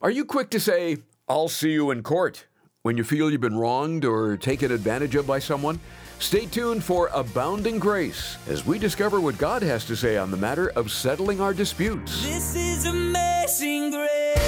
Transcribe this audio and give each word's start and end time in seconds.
Are 0.00 0.10
you 0.10 0.24
quick 0.24 0.50
to 0.50 0.60
say, 0.60 0.98
I'll 1.28 1.48
see 1.48 1.72
you 1.72 1.90
in 1.90 2.04
court, 2.04 2.46
when 2.82 2.96
you 2.96 3.02
feel 3.02 3.32
you've 3.32 3.40
been 3.40 3.58
wronged 3.58 4.04
or 4.04 4.36
taken 4.36 4.70
advantage 4.70 5.16
of 5.16 5.26
by 5.26 5.40
someone? 5.40 5.80
Stay 6.20 6.46
tuned 6.46 6.84
for 6.84 7.10
Abounding 7.12 7.80
Grace 7.80 8.36
as 8.48 8.64
we 8.64 8.78
discover 8.78 9.20
what 9.20 9.38
God 9.38 9.60
has 9.62 9.84
to 9.86 9.96
say 9.96 10.16
on 10.16 10.30
the 10.30 10.36
matter 10.36 10.68
of 10.76 10.92
settling 10.92 11.40
our 11.40 11.52
disputes. 11.52 12.22
This 12.22 12.54
is 12.54 12.86
amazing 12.86 13.90
grace. 13.90 14.47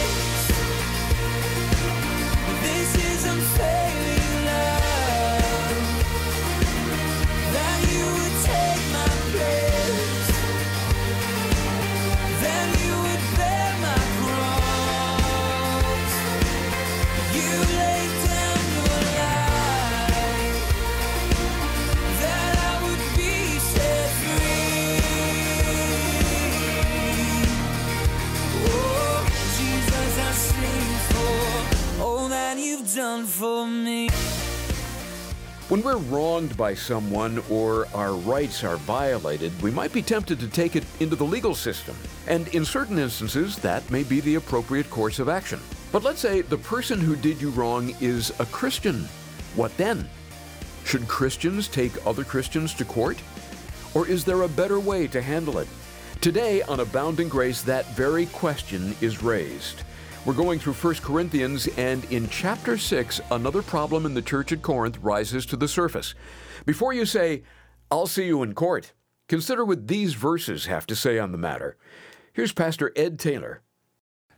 Done 33.00 33.24
for 33.24 33.66
me. 33.66 34.10
When 35.70 35.80
we're 35.82 35.96
wronged 35.96 36.54
by 36.54 36.74
someone 36.74 37.42
or 37.48 37.88
our 37.94 38.12
rights 38.12 38.62
are 38.62 38.76
violated, 38.76 39.52
we 39.62 39.70
might 39.70 39.90
be 39.90 40.02
tempted 40.02 40.38
to 40.38 40.48
take 40.48 40.76
it 40.76 40.84
into 41.00 41.16
the 41.16 41.24
legal 41.24 41.54
system. 41.54 41.96
And 42.26 42.46
in 42.48 42.62
certain 42.62 42.98
instances, 42.98 43.56
that 43.60 43.90
may 43.90 44.02
be 44.02 44.20
the 44.20 44.34
appropriate 44.34 44.90
course 44.90 45.18
of 45.18 45.30
action. 45.30 45.60
But 45.92 46.02
let's 46.02 46.20
say 46.20 46.42
the 46.42 46.58
person 46.58 47.00
who 47.00 47.16
did 47.16 47.40
you 47.40 47.48
wrong 47.48 47.94
is 48.02 48.38
a 48.38 48.44
Christian. 48.44 49.08
What 49.56 49.74
then? 49.78 50.06
Should 50.84 51.08
Christians 51.08 51.68
take 51.68 52.06
other 52.06 52.22
Christians 52.22 52.74
to 52.74 52.84
court? 52.84 53.16
Or 53.94 54.06
is 54.06 54.26
there 54.26 54.42
a 54.42 54.56
better 54.60 54.78
way 54.78 55.06
to 55.06 55.22
handle 55.22 55.56
it? 55.56 55.68
Today 56.20 56.60
on 56.64 56.80
Abounding 56.80 57.30
Grace, 57.30 57.62
that 57.62 57.86
very 57.96 58.26
question 58.26 58.94
is 59.00 59.22
raised. 59.22 59.84
We're 60.26 60.34
going 60.34 60.58
through 60.58 60.74
1 60.74 60.96
Corinthians, 60.96 61.66
and 61.78 62.04
in 62.12 62.28
chapter 62.28 62.76
6, 62.76 63.22
another 63.30 63.62
problem 63.62 64.04
in 64.04 64.12
the 64.12 64.20
church 64.20 64.52
at 64.52 64.60
Corinth 64.60 64.98
rises 64.98 65.46
to 65.46 65.56
the 65.56 65.66
surface. 65.66 66.14
Before 66.66 66.92
you 66.92 67.06
say, 67.06 67.42
I'll 67.90 68.06
see 68.06 68.26
you 68.26 68.42
in 68.42 68.52
court, 68.52 68.92
consider 69.28 69.64
what 69.64 69.88
these 69.88 70.12
verses 70.12 70.66
have 70.66 70.86
to 70.88 70.94
say 70.94 71.18
on 71.18 71.32
the 71.32 71.38
matter. 71.38 71.78
Here's 72.34 72.52
Pastor 72.52 72.92
Ed 72.96 73.18
Taylor. 73.18 73.62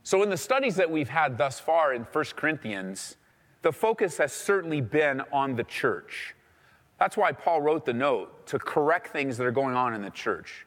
So, 0.03 0.23
in 0.23 0.29
the 0.29 0.37
studies 0.37 0.77
that 0.77 0.89
we've 0.89 1.09
had 1.09 1.37
thus 1.37 1.59
far 1.59 1.93
in 1.93 2.03
1 2.03 2.25
Corinthians, 2.37 3.17
the 3.61 3.73
focus 3.73 4.17
has 4.19 4.31
certainly 4.31 4.79
been 4.79 5.21
on 5.33 5.57
the 5.57 5.65
church. 5.65 6.33
That's 6.97 7.17
why 7.17 7.33
Paul 7.33 7.61
wrote 7.61 7.85
the 7.85 7.93
note 7.93 8.47
to 8.47 8.57
correct 8.57 9.11
things 9.11 9.35
that 9.35 9.45
are 9.45 9.51
going 9.51 9.75
on 9.75 9.93
in 9.93 10.01
the 10.01 10.11
church. 10.11 10.65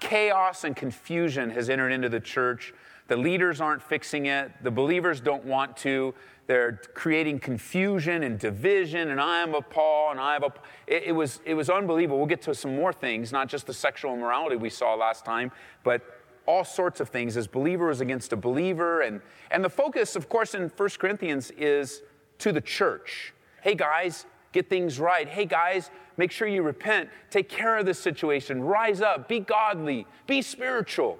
Chaos 0.00 0.64
and 0.64 0.74
confusion 0.74 1.50
has 1.50 1.68
entered 1.68 1.90
into 1.90 2.08
the 2.08 2.20
church. 2.20 2.72
The 3.06 3.16
leaders 3.16 3.60
aren't 3.60 3.82
fixing 3.82 4.26
it, 4.26 4.50
the 4.62 4.70
believers 4.70 5.20
don't 5.20 5.44
want 5.44 5.76
to. 5.78 6.14
They're 6.46 6.80
creating 6.92 7.38
confusion 7.40 8.22
and 8.22 8.38
division, 8.38 9.10
and 9.10 9.20
I 9.20 9.40
am 9.40 9.54
of 9.54 9.68
Paul, 9.70 10.10
and 10.10 10.20
I 10.20 10.34
have 10.34 10.42
a. 10.42 10.52
It, 10.86 11.04
it 11.04 11.12
was, 11.12 11.40
it 11.46 11.54
was 11.54 11.70
unbelievable. 11.70 12.18
We'll 12.18 12.26
get 12.26 12.42
to 12.42 12.54
some 12.54 12.76
more 12.76 12.92
things, 12.92 13.32
not 13.32 13.48
just 13.48 13.66
the 13.66 13.72
sexual 13.72 14.12
immorality 14.12 14.56
we 14.56 14.68
saw 14.68 14.94
last 14.94 15.24
time, 15.24 15.50
but 15.84 16.02
all 16.46 16.64
sorts 16.64 17.00
of 17.00 17.08
things 17.08 17.36
as 17.36 17.46
believers 17.46 18.00
against 18.00 18.32
a 18.32 18.36
believer. 18.36 19.00
And, 19.00 19.20
and 19.50 19.64
the 19.64 19.70
focus, 19.70 20.16
of 20.16 20.28
course, 20.28 20.54
in 20.54 20.68
1 20.68 20.88
Corinthians 20.98 21.50
is 21.52 22.02
to 22.38 22.52
the 22.52 22.60
church. 22.60 23.32
Hey, 23.62 23.74
guys, 23.74 24.26
get 24.52 24.68
things 24.68 25.00
right. 25.00 25.26
Hey, 25.26 25.46
guys, 25.46 25.90
make 26.18 26.30
sure 26.30 26.46
you 26.46 26.62
repent. 26.62 27.08
Take 27.30 27.48
care 27.48 27.78
of 27.78 27.86
this 27.86 27.98
situation. 27.98 28.62
Rise 28.62 29.00
up. 29.00 29.28
Be 29.28 29.40
godly. 29.40 30.06
Be 30.26 30.42
spiritual. 30.42 31.18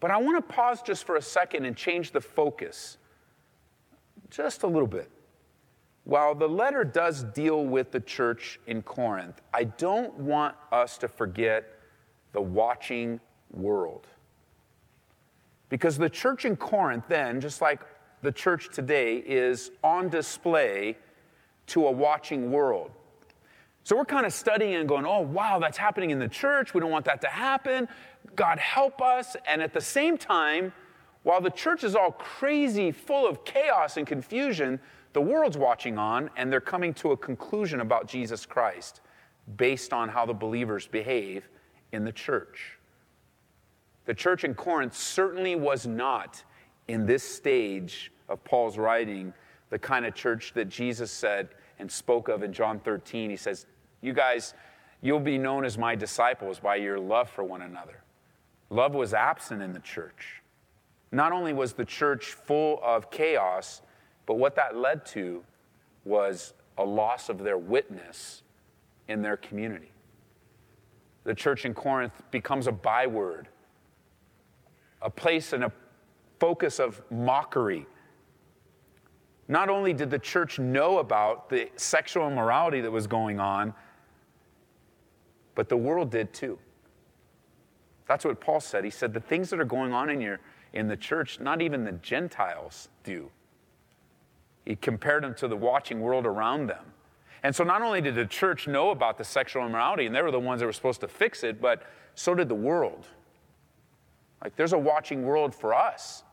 But 0.00 0.10
I 0.10 0.18
want 0.18 0.36
to 0.36 0.54
pause 0.54 0.82
just 0.82 1.04
for 1.04 1.16
a 1.16 1.22
second 1.22 1.64
and 1.64 1.76
change 1.76 2.12
the 2.12 2.20
focus 2.20 2.98
just 4.30 4.62
a 4.62 4.66
little 4.66 4.88
bit. 4.88 5.10
While 6.04 6.34
the 6.34 6.48
letter 6.48 6.84
does 6.84 7.24
deal 7.24 7.64
with 7.64 7.90
the 7.90 8.00
church 8.00 8.60
in 8.66 8.82
Corinth, 8.82 9.40
I 9.52 9.64
don't 9.64 10.14
want 10.14 10.54
us 10.70 10.98
to 10.98 11.08
forget 11.08 11.64
the 12.32 12.40
watching 12.40 13.20
world. 13.50 14.06
Because 15.68 15.98
the 15.98 16.10
church 16.10 16.44
in 16.44 16.56
Corinth, 16.56 17.04
then, 17.08 17.40
just 17.40 17.60
like 17.60 17.80
the 18.22 18.30
church 18.30 18.68
today, 18.72 19.16
is 19.16 19.72
on 19.82 20.08
display 20.08 20.96
to 21.68 21.86
a 21.86 21.90
watching 21.90 22.52
world. 22.52 22.92
So 23.82 23.96
we're 23.96 24.04
kind 24.04 24.26
of 24.26 24.32
studying 24.32 24.74
and 24.74 24.88
going, 24.88 25.06
oh, 25.06 25.20
wow, 25.20 25.58
that's 25.58 25.78
happening 25.78 26.10
in 26.10 26.18
the 26.18 26.28
church. 26.28 26.74
We 26.74 26.80
don't 26.80 26.90
want 26.90 27.04
that 27.06 27.20
to 27.22 27.28
happen. 27.28 27.88
God 28.34 28.58
help 28.58 29.00
us. 29.00 29.36
And 29.46 29.62
at 29.62 29.72
the 29.72 29.80
same 29.80 30.18
time, 30.18 30.72
while 31.22 31.40
the 31.40 31.50
church 31.50 31.84
is 31.84 31.94
all 31.94 32.12
crazy, 32.12 32.92
full 32.92 33.26
of 33.28 33.44
chaos 33.44 33.96
and 33.96 34.06
confusion, 34.06 34.80
the 35.12 35.20
world's 35.20 35.58
watching 35.58 35.98
on 35.98 36.30
and 36.36 36.52
they're 36.52 36.60
coming 36.60 36.94
to 36.94 37.12
a 37.12 37.16
conclusion 37.16 37.80
about 37.80 38.06
Jesus 38.06 38.46
Christ 38.46 39.00
based 39.56 39.92
on 39.92 40.08
how 40.08 40.26
the 40.26 40.34
believers 40.34 40.86
behave 40.86 41.48
in 41.92 42.04
the 42.04 42.12
church. 42.12 42.78
The 44.04 44.14
church 44.14 44.44
in 44.44 44.54
Corinth 44.54 44.96
certainly 44.96 45.56
was 45.56 45.86
not 45.86 46.42
in 46.88 47.06
this 47.06 47.22
stage 47.22 48.12
of 48.28 48.42
Paul's 48.44 48.78
writing 48.78 49.32
the 49.70 49.78
kind 49.78 50.06
of 50.06 50.14
church 50.14 50.52
that 50.54 50.68
Jesus 50.68 51.10
said 51.10 51.48
and 51.78 51.90
spoke 51.90 52.28
of 52.28 52.42
in 52.42 52.52
John 52.52 52.78
13. 52.78 53.30
He 53.30 53.36
says, 53.36 53.66
You 54.00 54.12
guys, 54.12 54.54
you'll 55.02 55.20
be 55.20 55.38
known 55.38 55.64
as 55.64 55.76
my 55.76 55.94
disciples 55.94 56.60
by 56.60 56.76
your 56.76 56.98
love 56.98 57.28
for 57.28 57.42
one 57.42 57.62
another. 57.62 58.02
Love 58.70 58.94
was 58.94 59.14
absent 59.14 59.62
in 59.62 59.72
the 59.72 59.80
church. 59.80 60.42
Not 61.12 61.32
only 61.32 61.52
was 61.52 61.72
the 61.72 61.84
church 61.84 62.32
full 62.32 62.80
of 62.82 63.10
chaos, 63.10 63.82
but 64.26 64.34
what 64.34 64.56
that 64.56 64.76
led 64.76 65.06
to 65.06 65.44
was 66.04 66.54
a 66.78 66.84
loss 66.84 67.28
of 67.28 67.38
their 67.38 67.58
witness 67.58 68.42
in 69.08 69.22
their 69.22 69.36
community. 69.36 69.92
The 71.24 71.34
church 71.34 71.64
in 71.64 71.74
Corinth 71.74 72.22
becomes 72.30 72.66
a 72.66 72.72
byword, 72.72 73.48
a 75.02 75.10
place 75.10 75.52
and 75.52 75.64
a 75.64 75.72
focus 76.38 76.78
of 76.78 77.00
mockery. 77.10 77.86
Not 79.48 79.68
only 79.68 79.92
did 79.92 80.10
the 80.10 80.18
church 80.18 80.58
know 80.58 80.98
about 80.98 81.48
the 81.48 81.70
sexual 81.76 82.26
immorality 82.28 82.80
that 82.80 82.90
was 82.90 83.06
going 83.06 83.38
on, 83.38 83.72
but 85.54 85.68
the 85.68 85.76
world 85.76 86.10
did 86.10 86.32
too. 86.34 86.58
That's 88.06 88.24
what 88.24 88.40
Paul 88.40 88.60
said. 88.60 88.84
He 88.84 88.90
said, 88.90 89.12
The 89.12 89.20
things 89.20 89.50
that 89.50 89.60
are 89.60 89.64
going 89.64 89.92
on 89.92 90.10
in, 90.10 90.20
your, 90.20 90.40
in 90.72 90.88
the 90.88 90.96
church, 90.96 91.40
not 91.40 91.60
even 91.60 91.84
the 91.84 91.92
Gentiles 91.92 92.88
do. 93.04 93.30
He 94.64 94.76
compared 94.76 95.24
them 95.24 95.34
to 95.36 95.48
the 95.48 95.56
watching 95.56 96.00
world 96.00 96.26
around 96.26 96.66
them. 96.66 96.84
And 97.42 97.54
so 97.54 97.62
not 97.62 97.82
only 97.82 98.00
did 98.00 98.14
the 98.14 98.26
church 98.26 98.66
know 98.66 98.90
about 98.90 99.18
the 99.18 99.24
sexual 99.24 99.64
immorality, 99.64 100.06
and 100.06 100.14
they 100.14 100.22
were 100.22 100.32
the 100.32 100.40
ones 100.40 100.60
that 100.60 100.66
were 100.66 100.72
supposed 100.72 101.00
to 101.02 101.08
fix 101.08 101.44
it, 101.44 101.60
but 101.60 101.84
so 102.14 102.34
did 102.34 102.48
the 102.48 102.54
world. 102.54 103.06
Like 104.42 104.56
there's 104.56 104.72
a 104.72 104.78
watching 104.78 105.22
world 105.24 105.54
for 105.54 105.74
us. 105.74 106.24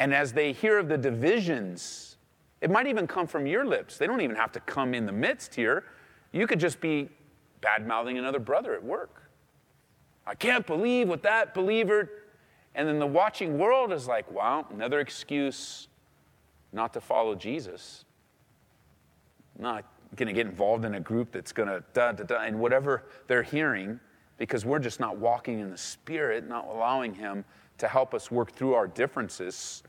And 0.00 0.12
as 0.12 0.32
they 0.32 0.52
hear 0.52 0.78
of 0.78 0.88
the 0.88 0.98
divisions, 0.98 2.16
it 2.60 2.70
might 2.70 2.86
even 2.86 3.06
come 3.06 3.26
from 3.26 3.46
your 3.46 3.64
lips. 3.64 3.96
They 3.96 4.06
don't 4.06 4.20
even 4.20 4.36
have 4.36 4.52
to 4.52 4.60
come 4.60 4.94
in 4.94 5.06
the 5.06 5.12
midst 5.12 5.54
here. 5.54 5.84
You 6.32 6.46
could 6.46 6.60
just 6.60 6.80
be 6.80 7.08
bad 7.60 7.86
mouthing 7.86 8.18
another 8.18 8.38
brother 8.38 8.74
at 8.74 8.82
work. 8.82 9.23
I 10.26 10.34
can't 10.34 10.66
believe 10.66 11.08
what 11.08 11.22
that 11.22 11.54
believer. 11.54 12.10
And 12.74 12.88
then 12.88 12.98
the 12.98 13.06
watching 13.06 13.58
world 13.58 13.92
is 13.92 14.08
like, 14.08 14.30
wow, 14.30 14.66
another 14.72 15.00
excuse 15.00 15.88
not 16.72 16.92
to 16.94 17.00
follow 17.00 17.34
Jesus. 17.34 18.04
Not 19.58 19.84
going 20.16 20.26
to 20.26 20.32
get 20.32 20.46
involved 20.46 20.84
in 20.84 20.94
a 20.94 21.00
group 21.00 21.30
that's 21.30 21.52
going 21.52 21.68
to 21.68 21.84
da 21.92 22.12
da 22.12 22.24
da, 22.24 22.42
and 22.42 22.58
whatever 22.58 23.04
they're 23.26 23.42
hearing, 23.42 24.00
because 24.38 24.64
we're 24.64 24.80
just 24.80 24.98
not 24.98 25.16
walking 25.16 25.60
in 25.60 25.70
the 25.70 25.78
Spirit, 25.78 26.48
not 26.48 26.66
allowing 26.66 27.14
Him 27.14 27.44
to 27.78 27.86
help 27.86 28.14
us 28.14 28.30
work 28.30 28.52
through 28.52 28.74
our 28.74 28.88
differences. 28.88 29.82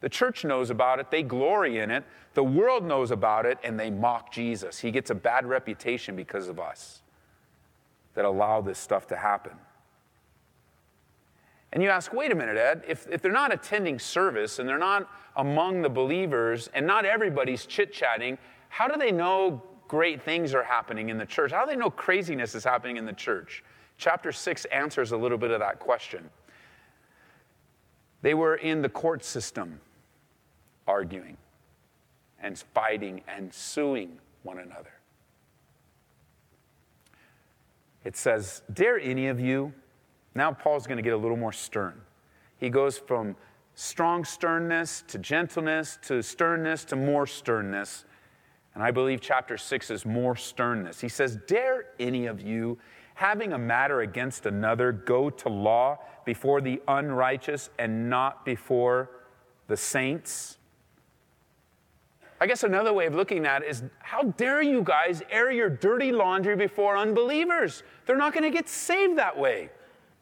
The 0.00 0.08
church 0.08 0.44
knows 0.44 0.68
about 0.68 0.98
it, 0.98 1.10
they 1.10 1.22
glory 1.22 1.78
in 1.78 1.90
it. 1.90 2.04
The 2.34 2.44
world 2.44 2.84
knows 2.84 3.10
about 3.10 3.46
it, 3.46 3.58
and 3.62 3.80
they 3.80 3.90
mock 3.90 4.32
Jesus. 4.32 4.78
He 4.78 4.90
gets 4.90 5.10
a 5.10 5.14
bad 5.14 5.46
reputation 5.46 6.16
because 6.16 6.48
of 6.48 6.58
us 6.58 7.03
that 8.14 8.24
allow 8.24 8.60
this 8.60 8.78
stuff 8.78 9.06
to 9.08 9.16
happen. 9.16 9.52
And 11.72 11.82
you 11.82 11.88
ask, 11.88 12.12
wait 12.12 12.30
a 12.30 12.34
minute, 12.36 12.56
Ed, 12.56 12.84
if, 12.86 13.06
if 13.10 13.20
they're 13.20 13.32
not 13.32 13.52
attending 13.52 13.98
service 13.98 14.60
and 14.60 14.68
they're 14.68 14.78
not 14.78 15.10
among 15.36 15.82
the 15.82 15.88
believers 15.88 16.70
and 16.72 16.86
not 16.86 17.04
everybody's 17.04 17.66
chit 17.66 17.92
chatting, 17.92 18.38
how 18.68 18.86
do 18.86 18.96
they 18.96 19.10
know 19.10 19.60
great 19.88 20.22
things 20.22 20.54
are 20.54 20.62
happening 20.62 21.08
in 21.08 21.18
the 21.18 21.26
church? 21.26 21.50
How 21.50 21.64
do 21.64 21.70
they 21.70 21.76
know 21.76 21.90
craziness 21.90 22.54
is 22.54 22.62
happening 22.62 22.96
in 22.96 23.04
the 23.04 23.12
church? 23.12 23.64
Chapter 23.98 24.30
6 24.30 24.64
answers 24.66 25.10
a 25.10 25.16
little 25.16 25.38
bit 25.38 25.50
of 25.50 25.58
that 25.60 25.80
question. 25.80 26.30
They 28.22 28.34
were 28.34 28.54
in 28.54 28.80
the 28.80 28.88
court 28.88 29.24
system 29.24 29.80
arguing 30.86 31.36
and 32.40 32.56
fighting 32.72 33.22
and 33.28 33.52
suing 33.52 34.18
one 34.44 34.58
another. 34.58 34.93
It 38.04 38.16
says, 38.16 38.62
Dare 38.72 38.98
any 39.00 39.28
of 39.28 39.40
you? 39.40 39.72
Now, 40.34 40.52
Paul's 40.52 40.86
going 40.86 40.96
to 40.96 41.02
get 41.02 41.12
a 41.12 41.16
little 41.16 41.36
more 41.36 41.52
stern. 41.52 42.00
He 42.58 42.68
goes 42.68 42.98
from 42.98 43.36
strong 43.74 44.24
sternness 44.24 45.02
to 45.08 45.18
gentleness 45.18 45.98
to 46.02 46.22
sternness 46.22 46.84
to 46.86 46.96
more 46.96 47.26
sternness. 47.26 48.04
And 48.74 48.82
I 48.82 48.90
believe 48.90 49.20
chapter 49.20 49.56
6 49.56 49.90
is 49.90 50.04
more 50.04 50.36
sternness. 50.36 51.00
He 51.00 51.08
says, 51.08 51.38
Dare 51.46 51.86
any 52.00 52.26
of 52.26 52.40
you, 52.40 52.78
having 53.14 53.52
a 53.52 53.58
matter 53.58 54.00
against 54.00 54.46
another, 54.46 54.92
go 54.92 55.30
to 55.30 55.48
law 55.48 55.98
before 56.24 56.60
the 56.60 56.82
unrighteous 56.88 57.70
and 57.78 58.10
not 58.10 58.44
before 58.44 59.10
the 59.68 59.76
saints? 59.76 60.58
I 62.40 62.46
guess 62.46 62.64
another 62.64 62.92
way 62.92 63.06
of 63.06 63.14
looking 63.14 63.46
at 63.46 63.62
it 63.62 63.68
is 63.68 63.84
how 64.00 64.22
dare 64.22 64.60
you 64.60 64.82
guys 64.82 65.22
air 65.30 65.52
your 65.52 65.70
dirty 65.70 66.12
laundry 66.12 66.56
before 66.56 66.96
unbelievers? 66.96 67.82
They're 68.06 68.16
not 68.16 68.32
going 68.32 68.44
to 68.44 68.50
get 68.50 68.68
saved 68.68 69.18
that 69.18 69.38
way. 69.38 69.70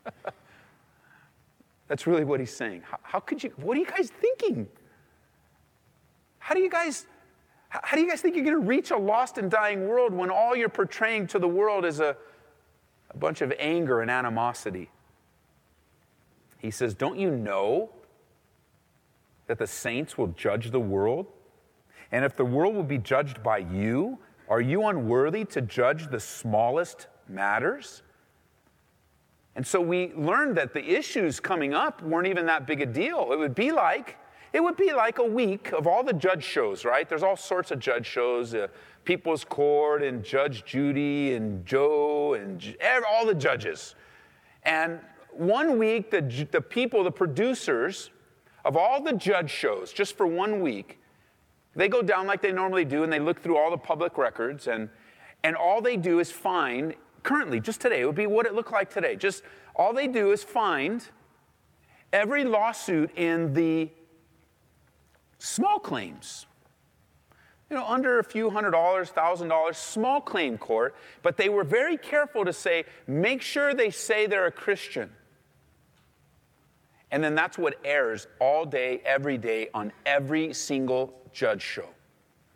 That's 1.89 2.07
really 2.07 2.25
what 2.25 2.41
he's 2.41 2.55
saying. 2.55 2.83
How, 2.83 2.99
how, 3.03 3.21
could 3.21 3.43
you, 3.43 3.53
what 3.57 3.77
are 3.77 3.81
you 3.81 3.87
guys 3.87 4.11
thinking? 4.11 4.69
How 6.39 6.55
do 6.55 6.61
you 6.61 6.71
guys, 6.71 7.07
how 7.69 7.97
do 7.97 8.03
you 8.03 8.09
guys 8.09 8.21
think 8.21 8.35
you're 8.35 8.45
going 8.45 8.61
to 8.61 8.67
reach 8.67 8.91
a 8.91 8.97
lost 8.97 9.39
and 9.39 9.51
dying 9.51 9.89
world 9.89 10.13
when 10.13 10.31
all 10.31 10.55
you're 10.55 10.69
portraying 10.69 11.27
to 11.29 11.39
the 11.39 11.49
world 11.49 11.85
is 11.85 12.01
a, 12.01 12.17
a 13.11 13.17
bunch 13.17 13.41
of 13.41 13.53
anger 13.59 14.01
and 14.01 14.11
animosity? 14.11 14.91
He 16.59 16.71
says, 16.71 16.95
Don't 16.95 17.19
you 17.19 17.31
know 17.31 17.91
that 19.47 19.59
the 19.59 19.67
saints 19.67 20.17
will 20.17 20.29
judge 20.29 20.71
the 20.71 20.81
world? 20.81 21.27
And 22.13 22.25
if 22.25 22.37
the 22.37 22.45
world 22.45 22.75
will 22.75 22.83
be 22.83 22.99
judged 22.99 23.43
by 23.43 23.59
you, 23.59 24.19
are 24.49 24.61
you 24.61 24.87
unworthy 24.87 25.45
to 25.47 25.63
judge 25.63 26.11
the 26.11 26.21
smallest 26.21 27.09
matters? 27.29 28.03
And 29.57 29.67
so 29.67 29.81
we 29.81 30.13
learned 30.15 30.57
that 30.57 30.73
the 30.73 30.85
issues 30.85 31.41
coming 31.41 31.75
up 31.75 32.03
weren't 32.03 32.27
even 32.27 32.47
that 32.47 32.67
big 32.67 32.81
a 32.81 32.87
deal. 32.87 33.33
It 33.33 33.39
would 33.39 33.55
be 33.55 33.73
like 33.73 34.19
it 34.53 34.63
would 34.63 34.77
be 34.77 34.93
like 34.93 35.19
a 35.19 35.25
week 35.25 35.73
of 35.73 35.87
all 35.87 36.05
the 36.05 36.13
judge 36.13 36.45
shows, 36.45 36.85
right? 36.85 37.09
There's 37.09 37.23
all 37.23 37.37
sorts 37.37 37.71
of 37.71 37.79
judge 37.79 38.07
shows, 38.07 38.55
uh, 38.55 38.67
People's 39.05 39.45
Court 39.45 40.03
and 40.03 40.23
Judge 40.23 40.65
Judy 40.67 41.35
and 41.35 41.65
Joe 41.65 42.35
and 42.35 42.63
all 43.11 43.25
the 43.25 43.35
judges. 43.35 43.95
And 44.65 45.01
one 45.31 45.79
week, 45.79 46.11
the, 46.11 46.21
the 46.51 46.61
people, 46.61 47.03
the 47.03 47.11
producers 47.11 48.11
of 48.65 48.77
all 48.77 49.03
the 49.03 49.15
judge 49.15 49.51
shows, 49.51 49.91
just 49.91 50.19
for 50.19 50.27
one 50.27 50.61
week, 50.61 51.01
they 51.75 51.89
go 51.89 52.03
down 52.03 52.27
like 52.27 52.43
they 52.43 52.53
normally 52.53 52.85
do 52.85 53.03
and 53.03 53.13
they 53.13 53.19
look 53.19 53.43
through 53.43 53.57
all 53.57 53.71
the 53.71 53.79
public 53.79 54.19
records 54.19 54.67
and, 54.67 54.89
and 55.43 55.57
all 55.57 55.81
they 55.81 55.97
do 55.97 56.19
is 56.19 56.31
find, 56.31 56.95
currently, 57.23 57.61
just 57.61 57.81
today, 57.81 58.03
it 58.03 58.07
would 58.07 58.15
be 58.15 58.27
what 58.27 58.47
it 58.47 58.55
looked 58.55 58.73
like 58.73 58.91
today. 58.91 59.17
Just 59.17 59.43
all 59.75 59.93
they 59.93 60.07
do 60.07 60.33
is 60.33 60.45
find 60.45 61.07
every 62.13 62.45
lawsuit 62.45 63.11
in 63.17 63.55
the 63.55 63.91
small 65.39 65.79
claims. 65.79 66.47
You 67.71 67.77
know, 67.79 67.87
under 67.87 68.19
a 68.19 68.25
few 68.25 68.51
hundred 68.51 68.73
dollars, 68.73 69.09
thousand 69.09 69.49
dollars, 69.49 69.79
small 69.79 70.21
claim 70.21 70.59
court, 70.59 70.95
but 71.23 71.39
they 71.39 71.49
were 71.49 71.65
very 71.65 71.97
careful 71.97 72.45
to 72.45 72.53
say, 72.53 72.85
make 73.07 73.41
sure 73.41 73.73
they 73.73 73.89
say 73.91 74.27
they're 74.27 74.47
a 74.47 74.53
Christian. 74.53 75.11
And 77.13 77.23
then 77.23 77.35
that's 77.35 77.59
what 77.59 77.79
airs 77.85 78.27
all 78.41 78.65
day, 78.65 79.03
every 79.05 79.39
day, 79.39 79.69
on 79.75 79.93
every 80.07 80.53
single 80.55 81.15
judge 81.33 81.63
show 81.63 81.89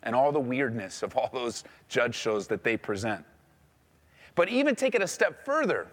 and 0.03 0.15
all 0.15 0.31
the 0.31 0.39
weirdness 0.39 1.03
of 1.03 1.15
all 1.15 1.29
those 1.31 1.63
judge 1.89 2.15
shows 2.15 2.47
that 2.47 2.63
they 2.63 2.75
present. 2.75 3.23
But 4.35 4.49
even 4.49 4.75
take 4.75 4.95
it 4.95 5.01
a 5.01 5.07
step 5.07 5.45
further, 5.45 5.87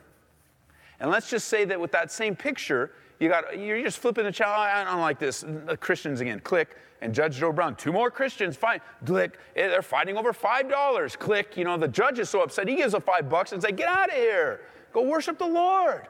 and 1.01 1.11
let's 1.11 1.29
just 1.29 1.49
say 1.49 1.65
that 1.67 1.79
with 1.79 1.93
that 1.93 2.11
same 2.11 2.35
picture, 2.35 2.93
you 3.21 3.29
got 3.29 3.59
you're 3.59 3.83
just 3.83 3.99
flipping 3.99 4.25
the 4.25 4.33
channel. 4.33 4.55
I 4.55 4.85
don't 4.85 5.01
like 5.01 5.19
this. 5.19 5.45
Christians 5.81 6.21
again. 6.21 6.41
Click 6.41 6.77
and 7.01 7.15
Judge 7.15 7.37
Joe 7.37 7.53
Brown. 7.53 7.75
Two 7.75 7.93
more 7.93 8.11
Christians. 8.11 8.57
Fine. 8.57 8.81
Click. 9.05 9.39
Eh, 9.57 9.69
they're 9.69 9.83
fighting 9.83 10.17
over 10.17 10.33
five 10.33 10.69
dollars. 10.69 11.17
Click. 11.17 11.57
You 11.57 11.65
know 11.65 11.77
the 11.77 11.89
judge 11.89 12.19
is 12.19 12.29
so 12.31 12.43
upset. 12.43 12.69
He 12.69 12.77
gives 12.77 12.95
a 12.95 13.01
five 13.01 13.29
bucks 13.29 13.53
and 13.53 13.63
say, 13.63 13.73
"Get 13.73 13.89
out 13.89 14.09
of 14.09 14.15
here. 14.15 14.63
Go 14.93 15.03
worship 15.03 15.39
the 15.39 15.47
Lord." 15.47 16.09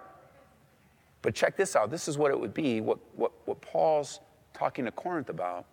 But 1.25 1.35
check 1.35 1.57
this 1.57 1.75
out. 1.75 1.91
This 1.91 2.07
is 2.07 2.19
what 2.19 2.31
it 2.31 2.39
would 2.39 2.53
be. 2.53 2.83
What 2.83 2.99
what 3.17 3.33
what 3.47 3.59
Paul's 3.63 4.21
talking 4.53 4.85
to 4.85 4.91
Corinth 4.91 5.31
about 5.31 5.65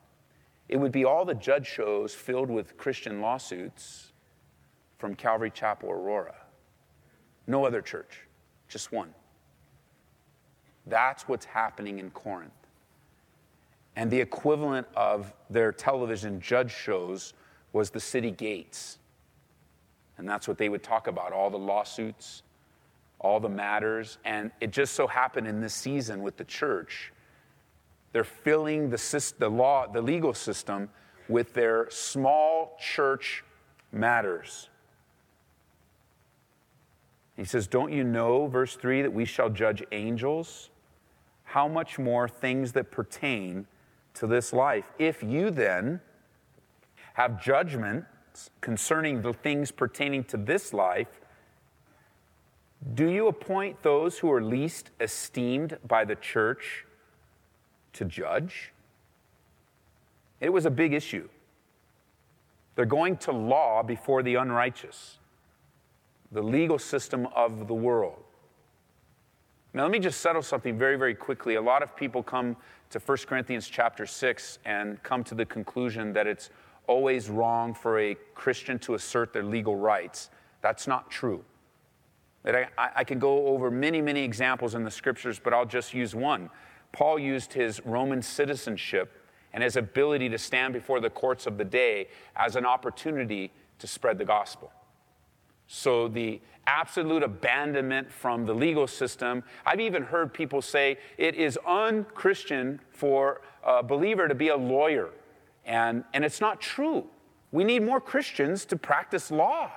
it 0.69 0.77
would 0.77 0.93
be 0.93 1.03
all 1.03 1.25
the 1.25 1.35
judge 1.35 1.67
shows 1.67 2.13
filled 2.13 2.49
with 2.49 2.77
Christian 2.77 3.19
lawsuits 3.19 4.13
from 4.97 5.13
Calvary 5.13 5.51
Chapel, 5.51 5.91
Aurora. 5.91 6.35
No 7.47 7.65
other 7.65 7.81
church, 7.81 8.21
just 8.69 8.93
one. 8.93 9.13
That's 10.87 11.27
what's 11.27 11.43
happening 11.43 11.99
in 11.99 12.11
Corinth. 12.11 12.53
And 13.97 14.09
the 14.09 14.21
equivalent 14.21 14.87
of 14.95 15.33
their 15.49 15.73
television 15.73 16.39
judge 16.39 16.71
shows 16.71 17.33
was 17.73 17.89
the 17.89 17.99
city 17.99 18.31
gates. 18.31 18.99
And 20.17 20.29
that's 20.29 20.47
what 20.47 20.57
they 20.57 20.69
would 20.69 20.81
talk 20.83 21.07
about 21.07 21.33
all 21.33 21.49
the 21.49 21.59
lawsuits, 21.59 22.43
all 23.21 23.39
the 23.39 23.49
matters. 23.49 24.17
And 24.25 24.51
it 24.59 24.71
just 24.71 24.93
so 24.93 25.07
happened 25.07 25.47
in 25.47 25.61
this 25.61 25.73
season 25.73 26.21
with 26.21 26.37
the 26.37 26.43
church 26.43 27.13
they're 28.13 28.23
filling 28.23 28.89
the, 28.89 29.33
the 29.39 29.49
law, 29.49 29.87
the 29.87 30.01
legal 30.01 30.33
system 30.33 30.89
with 31.29 31.53
their 31.53 31.89
small 31.89 32.77
church 32.79 33.43
matters. 33.91 34.69
He 37.37 37.45
says, 37.45 37.67
Don't 37.67 37.91
you 37.91 38.03
know, 38.03 38.47
verse 38.47 38.75
3, 38.75 39.03
that 39.03 39.13
we 39.13 39.25
shall 39.25 39.49
judge 39.49 39.83
angels? 39.91 40.69
How 41.43 41.67
much 41.67 41.97
more 41.97 42.27
things 42.27 42.73
that 42.73 42.91
pertain 42.91 43.65
to 44.15 44.27
this 44.27 44.51
life? 44.51 44.91
If 44.99 45.23
you 45.23 45.49
then 45.49 46.01
have 47.13 47.41
judgment 47.41 48.05
concerning 48.59 49.21
the 49.21 49.33
things 49.33 49.71
pertaining 49.71 50.23
to 50.25 50.37
this 50.37 50.73
life, 50.73 51.20
do 52.93 53.09
you 53.09 53.27
appoint 53.27 53.83
those 53.83 54.19
who 54.19 54.31
are 54.31 54.41
least 54.41 54.91
esteemed 54.99 55.77
by 55.87 56.03
the 56.05 56.15
church 56.15 56.85
to 57.93 58.05
judge. 58.05 58.71
It 60.39 60.51
was 60.51 60.65
a 60.65 60.71
big 60.71 60.93
issue. 60.93 61.29
They're 62.75 62.85
going 62.85 63.17
to 63.17 63.31
law 63.31 63.83
before 63.83 64.23
the 64.23 64.35
unrighteous, 64.35 65.17
the 66.31 66.41
legal 66.41 66.79
system 66.79 67.27
of 67.35 67.67
the 67.67 67.73
world. 67.73 68.23
Now, 69.73 69.83
let 69.83 69.91
me 69.91 69.99
just 69.99 70.21
settle 70.21 70.41
something 70.41 70.77
very, 70.77 70.97
very 70.97 71.15
quickly. 71.15 71.55
A 71.55 71.61
lot 71.61 71.83
of 71.83 71.95
people 71.95 72.23
come 72.23 72.57
to 72.89 72.99
1 72.99 73.17
Corinthians 73.27 73.67
chapter 73.67 74.05
6 74.05 74.59
and 74.65 75.01
come 75.03 75.23
to 75.25 75.35
the 75.35 75.45
conclusion 75.45 76.11
that 76.13 76.27
it's 76.27 76.49
always 76.87 77.29
wrong 77.29 77.73
for 77.73 77.99
a 77.99 78.15
Christian 78.35 78.79
to 78.79 78.95
assert 78.95 79.31
their 79.31 79.43
legal 79.43 79.75
rights. 79.75 80.29
That's 80.61 80.87
not 80.87 81.09
true. 81.09 81.43
I, 82.45 82.67
I 82.77 83.03
can 83.03 83.19
go 83.19 83.47
over 83.47 83.69
many, 83.69 84.01
many 84.01 84.23
examples 84.23 84.75
in 84.75 84.83
the 84.83 84.91
scriptures, 84.91 85.39
but 85.39 85.53
I'll 85.53 85.65
just 85.65 85.93
use 85.93 86.15
one. 86.15 86.49
Paul 86.91 87.19
used 87.19 87.53
his 87.53 87.85
Roman 87.85 88.21
citizenship 88.21 89.21
and 89.53 89.63
his 89.63 89.75
ability 89.75 90.29
to 90.29 90.37
stand 90.37 90.73
before 90.73 90.99
the 90.99 91.09
courts 91.09 91.45
of 91.45 91.57
the 91.57 91.65
day 91.65 92.07
as 92.35 92.55
an 92.55 92.65
opportunity 92.65 93.51
to 93.79 93.87
spread 93.87 94.17
the 94.17 94.25
gospel. 94.25 94.71
So, 95.67 96.07
the 96.07 96.41
absolute 96.67 97.23
abandonment 97.23 98.11
from 98.11 98.45
the 98.45 98.53
legal 98.53 98.87
system, 98.87 99.43
I've 99.65 99.79
even 99.79 100.03
heard 100.03 100.33
people 100.33 100.61
say 100.61 100.97
it 101.17 101.35
is 101.35 101.57
unchristian 101.65 102.79
for 102.91 103.41
a 103.63 103.81
believer 103.81 104.27
to 104.27 104.35
be 104.35 104.49
a 104.49 104.57
lawyer. 104.57 105.09
And, 105.65 106.03
and 106.13 106.25
it's 106.25 106.41
not 106.41 106.59
true. 106.59 107.07
We 107.51 107.63
need 107.63 107.83
more 107.83 108.01
Christians 108.01 108.65
to 108.65 108.75
practice 108.75 109.31
law, 109.31 109.71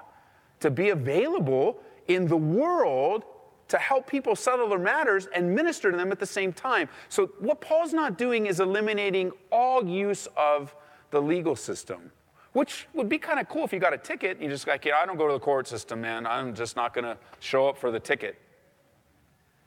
to 0.60 0.70
be 0.70 0.90
available 0.90 1.80
in 2.08 2.26
the 2.26 2.36
world 2.36 3.24
to 3.68 3.78
help 3.78 4.06
people 4.06 4.36
settle 4.36 4.68
their 4.68 4.78
matters 4.78 5.26
and 5.34 5.54
minister 5.54 5.90
to 5.90 5.96
them 5.96 6.12
at 6.12 6.18
the 6.18 6.26
same 6.26 6.52
time. 6.52 6.88
So, 7.08 7.30
what 7.38 7.60
Paul's 7.60 7.92
not 7.92 8.18
doing 8.18 8.46
is 8.46 8.60
eliminating 8.60 9.32
all 9.50 9.86
use 9.86 10.28
of 10.36 10.74
the 11.10 11.20
legal 11.20 11.56
system, 11.56 12.10
which 12.52 12.86
would 12.92 13.08
be 13.08 13.18
kind 13.18 13.40
of 13.40 13.48
cool 13.48 13.64
if 13.64 13.72
you 13.72 13.78
got 13.78 13.94
a 13.94 13.98
ticket 13.98 14.32
and 14.32 14.42
you 14.42 14.48
just 14.48 14.66
like, 14.66 14.84
yeah, 14.84 14.96
I 15.02 15.06
don't 15.06 15.16
go 15.16 15.26
to 15.26 15.32
the 15.32 15.40
court 15.40 15.66
system, 15.66 16.00
man. 16.00 16.26
I'm 16.26 16.54
just 16.54 16.76
not 16.76 16.92
going 16.92 17.04
to 17.04 17.16
show 17.40 17.68
up 17.68 17.78
for 17.78 17.90
the 17.90 18.00
ticket. 18.00 18.38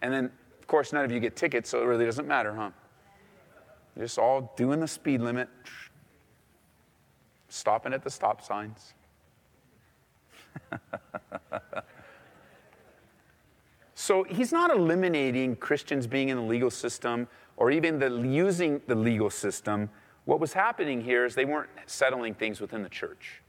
And 0.02 0.14
then, 0.14 0.26
of 0.60 0.68
course, 0.68 0.94
none 0.94 1.04
of 1.04 1.12
you 1.12 1.20
get 1.20 1.36
tickets, 1.36 1.70
so 1.70 1.82
it 1.82 1.86
really 1.86 2.06
doesn't 2.06 2.28
matter, 2.28 2.54
huh? 2.54 2.70
You're 3.96 4.06
just 4.06 4.20
all 4.20 4.54
doing 4.56 4.80
the 4.80 4.88
speed 4.88 5.22
limit, 5.22 5.50
stopping 7.50 7.94
at 7.94 8.04
the 8.04 8.12
stop 8.12 8.44
signs. 8.44 8.94
So 14.08 14.24
he's 14.24 14.54
not 14.54 14.72
eliminating 14.72 15.58
Christians 15.58 16.08
being 16.08 16.30
in 16.30 16.38
the 16.38 16.44
legal 16.44 16.72
system 16.72 17.28
or 17.58 17.72
even 17.72 18.00
the, 18.00 18.10
using 18.10 18.80
the 18.88 18.96
legal 18.96 19.30
system. 19.30 19.90
What 20.24 20.40
was 20.40 20.54
happening 20.54 21.02
here 21.02 21.26
is 21.26 21.36
they 21.36 21.44
weren't 21.44 21.70
settling 21.88 22.34
things 22.34 22.62
within 22.62 22.84
the 22.84 22.90
church. 22.90 23.42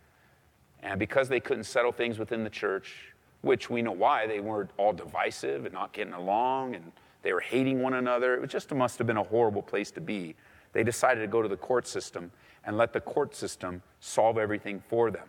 And 0.82 0.98
because 0.98 1.28
they 1.28 1.38
couldn't 1.38 1.62
settle 1.62 1.92
things 1.92 2.18
within 2.18 2.42
the 2.42 2.50
church, 2.50 3.14
which 3.42 3.70
we 3.70 3.82
know 3.82 3.92
why, 3.92 4.26
they 4.26 4.40
weren't 4.40 4.70
all 4.78 4.92
divisive 4.92 5.64
and 5.64 5.72
not 5.72 5.92
getting 5.92 6.12
along 6.12 6.74
and 6.74 6.90
they 7.22 7.32
were 7.32 7.38
hating 7.38 7.80
one 7.80 7.94
another. 7.94 8.42
It 8.42 8.50
just 8.50 8.74
must 8.74 8.98
have 8.98 9.06
been 9.06 9.16
a 9.16 9.22
horrible 9.22 9.62
place 9.62 9.92
to 9.92 10.00
be. 10.00 10.34
They 10.72 10.82
decided 10.82 11.20
to 11.20 11.28
go 11.28 11.40
to 11.40 11.48
the 11.48 11.56
court 11.56 11.86
system 11.86 12.32
and 12.64 12.76
let 12.76 12.92
the 12.92 13.00
court 13.00 13.36
system 13.36 13.80
solve 14.00 14.38
everything 14.38 14.82
for 14.88 15.12
them. 15.12 15.28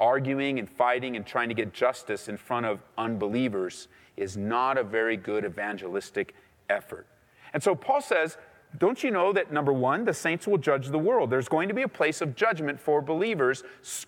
Arguing 0.00 0.58
and 0.58 0.68
fighting 0.68 1.14
and 1.14 1.26
trying 1.26 1.50
to 1.50 1.54
get 1.54 1.74
justice 1.74 2.28
in 2.28 2.38
front 2.38 2.64
of 2.64 2.82
unbelievers 2.96 3.88
is 4.16 4.36
not 4.36 4.78
a 4.78 4.82
very 4.82 5.16
good 5.16 5.44
evangelistic 5.44 6.34
effort. 6.68 7.06
And 7.52 7.62
so 7.62 7.74
Paul 7.74 8.00
says, 8.00 8.38
don't 8.78 9.02
you 9.02 9.10
know 9.10 9.32
that 9.32 9.52
number 9.52 9.72
one, 9.72 10.04
the 10.04 10.12
saints 10.12 10.46
will 10.46 10.58
judge 10.58 10.88
the 10.88 10.98
world? 10.98 11.30
There's 11.30 11.48
going 11.48 11.68
to 11.68 11.74
be 11.74 11.82
a 11.82 11.88
place 11.88 12.20
of 12.20 12.34
judgment 12.34 12.78
for 12.78 13.00
believers 13.00 13.62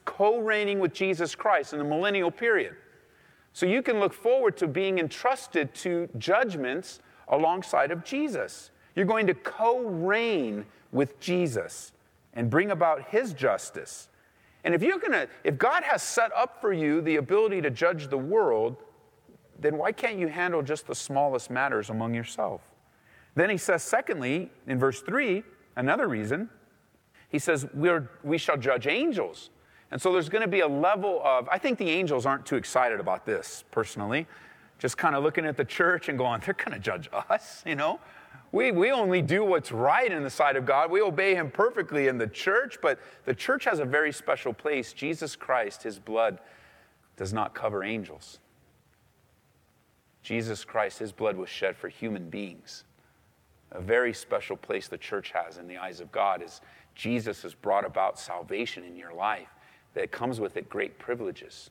co 0.04 0.38
reigning 0.38 0.78
with 0.78 0.92
Jesus 0.92 1.34
Christ 1.34 1.72
in 1.72 1.78
the 1.78 1.84
millennial 1.84 2.30
period. 2.30 2.76
So 3.52 3.66
you 3.66 3.82
can 3.82 3.98
look 3.98 4.12
forward 4.12 4.56
to 4.58 4.66
being 4.66 4.98
entrusted 4.98 5.74
to 5.76 6.08
judgments 6.18 7.00
alongside 7.28 7.90
of 7.90 8.04
Jesus. 8.04 8.70
You're 8.94 9.06
going 9.06 9.26
to 9.28 9.34
co 9.34 9.80
reign 9.80 10.66
with 10.92 11.18
Jesus 11.20 11.92
and 12.34 12.50
bring 12.50 12.70
about 12.70 13.08
his 13.08 13.32
justice. 13.32 14.08
And 14.64 14.74
if 14.74 14.82
you're 14.82 14.98
going 14.98 15.12
to, 15.12 15.28
if 15.44 15.56
God 15.56 15.82
has 15.84 16.02
set 16.02 16.30
up 16.36 16.60
for 16.60 16.72
you 16.72 17.00
the 17.00 17.16
ability 17.16 17.62
to 17.62 17.70
judge 17.70 18.08
the 18.08 18.18
world, 18.18 18.76
then 19.58 19.76
why 19.76 19.92
can't 19.92 20.18
you 20.18 20.28
handle 20.28 20.62
just 20.62 20.86
the 20.86 20.94
smallest 20.94 21.50
matters 21.50 21.90
among 21.90 22.14
yourself? 22.14 22.60
Then 23.34 23.50
he 23.50 23.56
says, 23.56 23.82
secondly, 23.82 24.50
in 24.66 24.78
verse 24.78 25.00
3, 25.00 25.42
another 25.76 26.08
reason, 26.08 26.48
he 27.28 27.38
says, 27.38 27.66
We're, 27.74 28.10
we 28.22 28.38
shall 28.38 28.56
judge 28.56 28.86
angels. 28.86 29.50
And 29.90 30.00
so 30.00 30.12
there's 30.12 30.28
going 30.28 30.42
to 30.42 30.48
be 30.48 30.60
a 30.60 30.68
level 30.68 31.22
of, 31.24 31.48
I 31.48 31.58
think 31.58 31.78
the 31.78 31.88
angels 31.88 32.26
aren't 32.26 32.44
too 32.44 32.56
excited 32.56 33.00
about 33.00 33.24
this 33.24 33.64
personally, 33.70 34.26
just 34.78 34.98
kind 34.98 35.14
of 35.14 35.22
looking 35.22 35.46
at 35.46 35.56
the 35.56 35.64
church 35.64 36.08
and 36.08 36.18
going, 36.18 36.42
they're 36.44 36.54
going 36.54 36.72
to 36.72 36.78
judge 36.78 37.08
us, 37.30 37.62
you 37.66 37.74
know? 37.74 37.98
We, 38.50 38.72
we 38.72 38.92
only 38.92 39.20
do 39.20 39.44
what's 39.44 39.72
right 39.72 40.10
in 40.10 40.22
the 40.22 40.30
sight 40.30 40.56
of 40.56 40.64
God. 40.64 40.90
We 40.90 41.02
obey 41.02 41.34
Him 41.34 41.50
perfectly 41.50 42.08
in 42.08 42.16
the 42.16 42.26
church, 42.26 42.78
but 42.80 42.98
the 43.24 43.34
church 43.34 43.64
has 43.64 43.78
a 43.78 43.84
very 43.84 44.12
special 44.12 44.54
place. 44.54 44.92
Jesus 44.92 45.36
Christ, 45.36 45.82
His 45.82 45.98
blood, 45.98 46.38
does 47.16 47.32
not 47.32 47.54
cover 47.54 47.84
angels. 47.84 48.38
Jesus 50.28 50.62
Christ, 50.62 50.99
His 50.99 51.11
blood 51.11 51.38
was 51.38 51.49
shed 51.49 51.75
for 51.75 51.88
human 51.88 52.28
beings. 52.28 52.85
A 53.73 53.80
very 53.80 54.12
special 54.12 54.58
place 54.58 54.87
the 54.87 54.99
church 54.99 55.30
has 55.30 55.56
in 55.56 55.66
the 55.66 55.78
eyes 55.78 56.00
of 56.00 56.12
God 56.12 56.42
is 56.42 56.61
Jesus 56.94 57.40
has 57.44 57.54
brought 57.54 57.87
about 57.87 58.18
salvation 58.18 58.85
in 58.85 58.94
your 58.94 59.14
life 59.14 59.49
that 59.94 60.12
comes 60.12 60.38
with 60.38 60.58
it 60.58 60.68
great 60.68 60.99
privileges. 60.99 61.70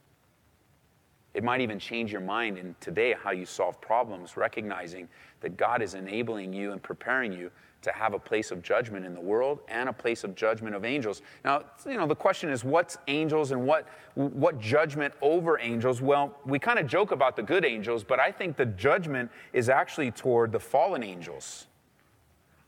It 1.37 1.43
might 1.43 1.61
even 1.61 1.77
change 1.77 2.11
your 2.11 2.19
mind 2.19 2.57
in 2.57 2.75
today 2.79 3.13
how 3.13 3.29
you 3.29 3.45
solve 3.45 3.79
problems, 3.79 4.37
recognizing 4.37 5.07
that 5.41 5.55
God 5.55 5.83
is 5.83 5.93
enabling 5.93 6.51
you 6.51 6.71
and 6.71 6.81
preparing 6.81 7.31
you 7.31 7.51
to 7.83 7.91
have 7.91 8.15
a 8.15 8.19
place 8.19 8.49
of 8.49 8.63
judgment 8.63 9.05
in 9.05 9.13
the 9.13 9.21
world 9.21 9.59
and 9.67 9.87
a 9.87 9.93
place 9.93 10.23
of 10.23 10.33
judgment 10.33 10.73
of 10.73 10.83
angels. 10.83 11.21
Now, 11.45 11.65
you 11.85 11.95
know, 11.95 12.07
the 12.07 12.15
question 12.15 12.49
is 12.49 12.63
what's 12.63 12.97
angels 13.07 13.51
and 13.51 13.67
what 13.67 13.87
what 14.15 14.59
judgment 14.59 15.13
over 15.21 15.59
angels? 15.59 16.01
Well, 16.01 16.35
we 16.43 16.57
kind 16.57 16.79
of 16.79 16.87
joke 16.87 17.11
about 17.11 17.35
the 17.35 17.43
good 17.43 17.65
angels, 17.65 18.03
but 18.03 18.19
I 18.19 18.31
think 18.31 18.57
the 18.57 18.65
judgment 18.65 19.29
is 19.53 19.69
actually 19.69 20.09
toward 20.09 20.51
the 20.51 20.59
fallen 20.59 21.03
angels. 21.03 21.67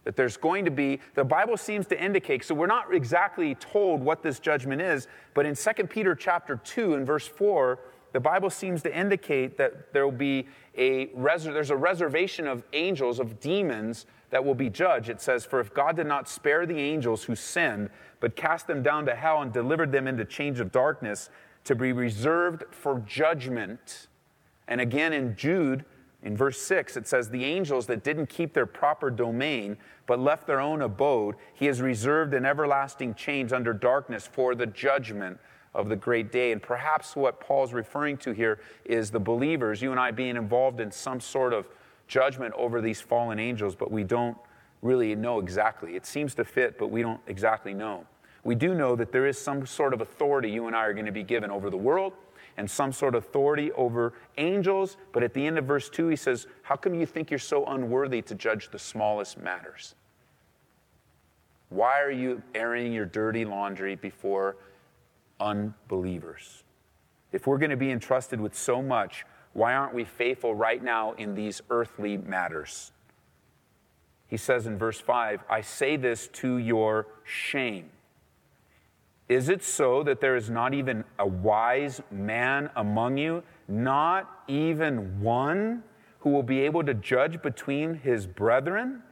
That 0.04 0.16
there's 0.16 0.38
going 0.38 0.64
to 0.66 0.72
be, 0.72 1.00
the 1.16 1.24
Bible 1.24 1.58
seems 1.58 1.88
to 1.88 2.00
indicate, 2.00 2.46
so 2.46 2.54
we're 2.54 2.68
not 2.68 2.94
exactly 2.94 3.56
told 3.56 4.02
what 4.02 4.22
this 4.22 4.40
judgment 4.40 4.80
is, 4.80 5.08
but 5.34 5.48
in 5.48 5.56
2 5.56 5.88
Peter 5.88 6.14
chapter 6.14 6.58
2 6.64 6.94
and 6.94 7.06
verse 7.06 7.28
4, 7.28 7.80
the 8.12 8.20
Bible 8.20 8.50
seems 8.50 8.82
to 8.84 8.96
indicate 8.96 9.58
that 9.58 9.94
there 9.94 10.06
will 10.06 10.12
be 10.12 10.48
a 10.78 11.10
res- 11.14 11.44
there's 11.44 11.70
a 11.70 11.76
reservation 11.76 12.48
of 12.48 12.64
angels, 12.74 13.20
of 13.20 13.40
demons 13.40 14.06
that 14.30 14.44
will 14.44 14.56
be 14.56 14.70
judged. 14.70 15.10
It 15.10 15.22
says, 15.22 15.46
For 15.46 15.60
if 15.60 15.74
God 15.74 15.96
did 15.96 16.08
not 16.08 16.28
spare 16.28 16.66
the 16.66 16.78
angels 16.80 17.24
who 17.24 17.36
sinned, 17.36 17.90
but 18.20 18.36
cast 18.36 18.68
them 18.68 18.82
down 18.82 19.06
to 19.06 19.16
hell 19.16 19.42
and 19.42 19.52
delivered 19.52 19.92
them 19.92 20.08
into 20.08 20.26
chains 20.26 20.60
of 20.60 20.72
darkness 20.72 21.30
to 21.66 21.76
be 21.76 21.92
reserved 21.92 22.64
for 22.72 23.00
judgment. 23.06 24.08
And 24.68 24.82
again 24.82 25.14
in 25.14 25.36
Jude, 25.36 25.86
in 26.22 26.36
verse 26.36 26.60
6, 26.62 26.98
it 26.98 27.08
says, 27.08 27.30
The 27.30 27.46
angels 27.46 27.86
that 27.88 28.04
didn't 28.04 28.28
keep 28.28 28.54
their 28.54 28.66
proper 28.66 29.10
domain, 29.10 29.78
but 30.06 30.20
left 30.20 30.48
their 30.48 30.60
own 30.60 30.82
abode, 30.82 31.36
he 31.54 31.66
has 31.68 31.82
reserved 31.82 32.34
in 32.34 32.46
everlasting 32.46 33.14
chains 33.14 33.54
under 33.54 33.74
darkness 33.74 34.28
for 34.28 34.54
the 34.54 34.66
judgment 34.66 35.40
of 35.80 35.88
the 35.88 35.96
great 35.96 36.32
day. 36.32 36.52
And 36.52 36.62
perhaps 36.62 37.16
what 37.16 37.40
Paul's 37.40 37.74
referring 37.74 38.18
to 38.18 38.32
here 38.32 38.60
is 38.84 39.10
the 39.10 39.20
believers, 39.20 39.82
you 39.82 39.92
and 39.92 40.00
I 40.00 40.12
being 40.12 40.36
involved 40.36 40.82
in 40.82 40.92
some 40.92 41.22
sort 41.22 41.54
of 41.54 41.68
judgment 42.08 42.54
over 42.58 42.82
these 42.82 43.00
fallen 43.00 43.40
angels, 43.40 43.76
but 43.76 43.90
we 43.90 44.04
don't 44.04 44.38
really 44.82 45.16
know 45.16 45.40
exactly. 45.40 45.96
It 45.96 46.06
seems 46.06 46.36
to 46.36 46.44
fit, 46.44 46.78
but 46.78 46.88
we 46.88 47.02
don't 47.02 47.22
exactly 47.28 47.74
know. 47.74 48.06
We 48.44 48.56
do 48.56 48.74
know 48.74 48.96
that 48.96 49.12
there 49.12 49.26
is 49.26 49.40
some 49.40 49.66
sort 49.66 49.94
of 49.94 50.02
authority 50.02 50.50
you 50.50 50.68
and 50.68 50.76
I 50.76 50.86
are 50.86 50.94
going 50.94 51.06
to 51.06 51.12
be 51.12 51.24
given 51.24 51.50
over 51.50 51.70
the 51.70 51.78
world 51.78 52.14
and 52.58 52.70
some 52.70 52.92
sort 52.92 53.16
of 53.16 53.24
authority 53.24 53.72
over 53.74 54.14
angels. 54.38 54.98
But 55.14 55.24
at 55.24 55.34
the 55.34 55.46
end 55.46 55.58
of 55.58 55.66
verse 55.66 55.90
2, 55.90 56.10
he 56.10 56.16
says, 56.16 56.48
How 56.64 56.76
come 56.76 56.94
you 56.94 57.06
think 57.06 57.32
you're 57.32 57.40
so 57.40 57.66
unworthy 57.66 58.22
to 58.24 58.36
judge 58.36 58.70
the 58.70 58.80
smallest 58.80 59.38
matters? 59.38 59.96
Why 61.70 62.02
are 62.02 62.12
you 62.12 62.42
airing 62.56 62.92
your 62.92 63.06
dirty 63.06 63.46
laundry 63.46 63.96
before 63.96 64.58
unbelievers? 65.40 66.64
If 67.32 67.48
we're 67.48 67.58
going 67.58 67.70
to 67.70 67.78
be 67.78 67.92
entrusted 67.92 68.42
with 68.42 68.56
so 68.56 68.82
much, 68.82 69.26
why 69.54 69.74
aren't 69.74 69.94
we 69.94 70.04
faithful 70.04 70.54
right 70.54 70.84
now 70.84 71.14
in 71.14 71.36
these 71.36 71.62
earthly 71.70 72.18
matters? 72.18 72.92
He 74.28 74.38
says 74.38 74.68
in 74.68 74.78
verse 74.78 75.00
5, 75.00 75.44
I 75.50 75.62
say 75.62 75.98
this 75.98 76.28
to 76.34 76.58
your 76.58 77.08
shame. 77.24 77.90
Is 79.28 79.50
it 79.50 79.64
so 79.64 80.04
that 80.04 80.22
there 80.22 80.36
is 80.36 80.50
not 80.50 80.74
even 80.74 81.04
a 81.20 81.28
wise 81.28 82.02
man 82.12 82.70
among 82.76 83.18
you, 83.18 83.44
not 83.68 84.44
even 84.48 85.22
one 85.22 85.84
who 86.20 86.32
will 86.32 86.44
be 86.44 86.62
able 86.62 86.84
to 86.84 86.94
judge 86.94 87.42
between 87.42 87.96
his 87.96 88.26
brethren? 88.26 89.04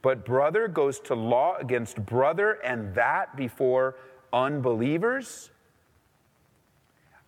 But 0.00 0.24
brother 0.24 0.68
goes 0.68 1.00
to 1.00 1.14
law 1.14 1.56
against 1.56 2.04
brother, 2.04 2.52
and 2.64 2.94
that 2.94 3.36
before 3.36 3.96
unbelievers? 4.32 5.50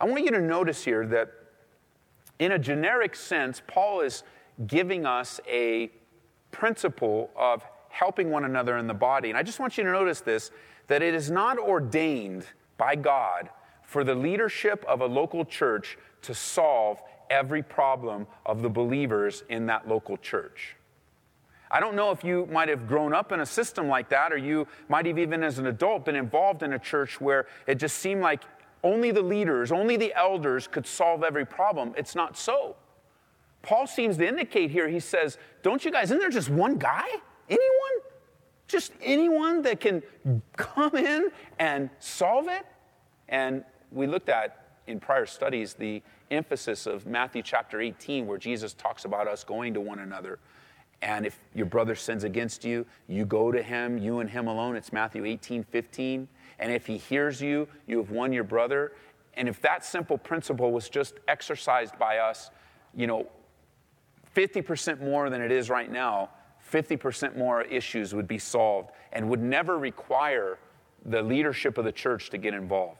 I 0.00 0.04
want 0.04 0.24
you 0.24 0.30
to 0.30 0.40
notice 0.40 0.84
here 0.84 1.06
that, 1.06 1.32
in 2.38 2.52
a 2.52 2.58
generic 2.58 3.16
sense, 3.16 3.60
Paul 3.66 4.00
is 4.00 4.22
giving 4.66 5.06
us 5.06 5.40
a 5.48 5.90
principle 6.50 7.30
of 7.36 7.64
helping 7.88 8.30
one 8.30 8.44
another 8.44 8.78
in 8.78 8.86
the 8.86 8.94
body. 8.94 9.28
And 9.28 9.38
I 9.38 9.42
just 9.42 9.58
want 9.60 9.76
you 9.76 9.84
to 9.84 9.90
notice 9.90 10.20
this 10.20 10.50
that 10.86 11.02
it 11.02 11.14
is 11.14 11.30
not 11.30 11.58
ordained 11.58 12.46
by 12.78 12.94
God 12.94 13.50
for 13.82 14.04
the 14.04 14.14
leadership 14.14 14.84
of 14.88 15.02
a 15.02 15.06
local 15.06 15.44
church 15.44 15.98
to 16.22 16.34
solve 16.34 17.02
every 17.28 17.62
problem 17.62 18.26
of 18.46 18.62
the 18.62 18.70
believers 18.70 19.44
in 19.50 19.66
that 19.66 19.86
local 19.86 20.16
church. 20.16 20.77
I 21.70 21.80
don't 21.80 21.94
know 21.94 22.10
if 22.10 22.24
you 22.24 22.48
might 22.50 22.68
have 22.68 22.86
grown 22.86 23.12
up 23.12 23.32
in 23.32 23.40
a 23.40 23.46
system 23.46 23.88
like 23.88 24.08
that, 24.08 24.32
or 24.32 24.36
you 24.36 24.66
might 24.88 25.06
have 25.06 25.18
even 25.18 25.42
as 25.42 25.58
an 25.58 25.66
adult 25.66 26.04
been 26.04 26.16
involved 26.16 26.62
in 26.62 26.72
a 26.72 26.78
church 26.78 27.20
where 27.20 27.46
it 27.66 27.76
just 27.76 27.98
seemed 27.98 28.22
like 28.22 28.42
only 28.82 29.10
the 29.10 29.22
leaders, 29.22 29.72
only 29.72 29.96
the 29.96 30.14
elders 30.14 30.66
could 30.66 30.86
solve 30.86 31.22
every 31.22 31.44
problem. 31.44 31.92
It's 31.96 32.14
not 32.14 32.36
so. 32.36 32.76
Paul 33.62 33.86
seems 33.86 34.16
to 34.18 34.26
indicate 34.26 34.70
here, 34.70 34.88
he 34.88 35.00
says, 35.00 35.36
Don't 35.62 35.84
you 35.84 35.90
guys, 35.90 36.04
isn't 36.04 36.18
there 36.18 36.30
just 36.30 36.48
one 36.48 36.78
guy? 36.78 37.06
Anyone? 37.48 37.64
Just 38.66 38.92
anyone 39.02 39.62
that 39.62 39.80
can 39.80 40.02
come 40.56 40.94
in 40.94 41.30
and 41.58 41.90
solve 41.98 42.48
it? 42.48 42.64
And 43.28 43.64
we 43.90 44.06
looked 44.06 44.28
at 44.28 44.68
in 44.86 45.00
prior 45.00 45.26
studies 45.26 45.74
the 45.74 46.02
emphasis 46.30 46.86
of 46.86 47.06
Matthew 47.06 47.42
chapter 47.42 47.80
18, 47.80 48.26
where 48.26 48.38
Jesus 48.38 48.74
talks 48.74 49.04
about 49.04 49.26
us 49.26 49.44
going 49.44 49.74
to 49.74 49.80
one 49.80 49.98
another. 49.98 50.38
And 51.00 51.24
if 51.26 51.38
your 51.54 51.66
brother 51.66 51.94
sins 51.94 52.24
against 52.24 52.64
you, 52.64 52.84
you 53.06 53.24
go 53.24 53.52
to 53.52 53.62
him, 53.62 53.98
you 53.98 54.18
and 54.18 54.28
him 54.28 54.48
alone. 54.48 54.74
It's 54.74 54.92
Matthew 54.92 55.24
18, 55.24 55.62
15. 55.64 56.28
And 56.58 56.72
if 56.72 56.86
he 56.86 56.96
hears 56.96 57.40
you, 57.40 57.68
you 57.86 57.98
have 57.98 58.10
won 58.10 58.32
your 58.32 58.44
brother. 58.44 58.92
And 59.34 59.48
if 59.48 59.60
that 59.62 59.84
simple 59.84 60.18
principle 60.18 60.72
was 60.72 60.88
just 60.88 61.14
exercised 61.28 61.96
by 61.98 62.18
us, 62.18 62.50
you 62.94 63.06
know, 63.06 63.28
50% 64.34 65.00
more 65.00 65.30
than 65.30 65.40
it 65.40 65.52
is 65.52 65.70
right 65.70 65.90
now, 65.90 66.30
50% 66.72 67.36
more 67.36 67.62
issues 67.62 68.14
would 68.14 68.28
be 68.28 68.38
solved 68.38 68.90
and 69.12 69.28
would 69.30 69.42
never 69.42 69.78
require 69.78 70.58
the 71.04 71.22
leadership 71.22 71.78
of 71.78 71.84
the 71.84 71.92
church 71.92 72.30
to 72.30 72.38
get 72.38 72.54
involved. 72.54 72.98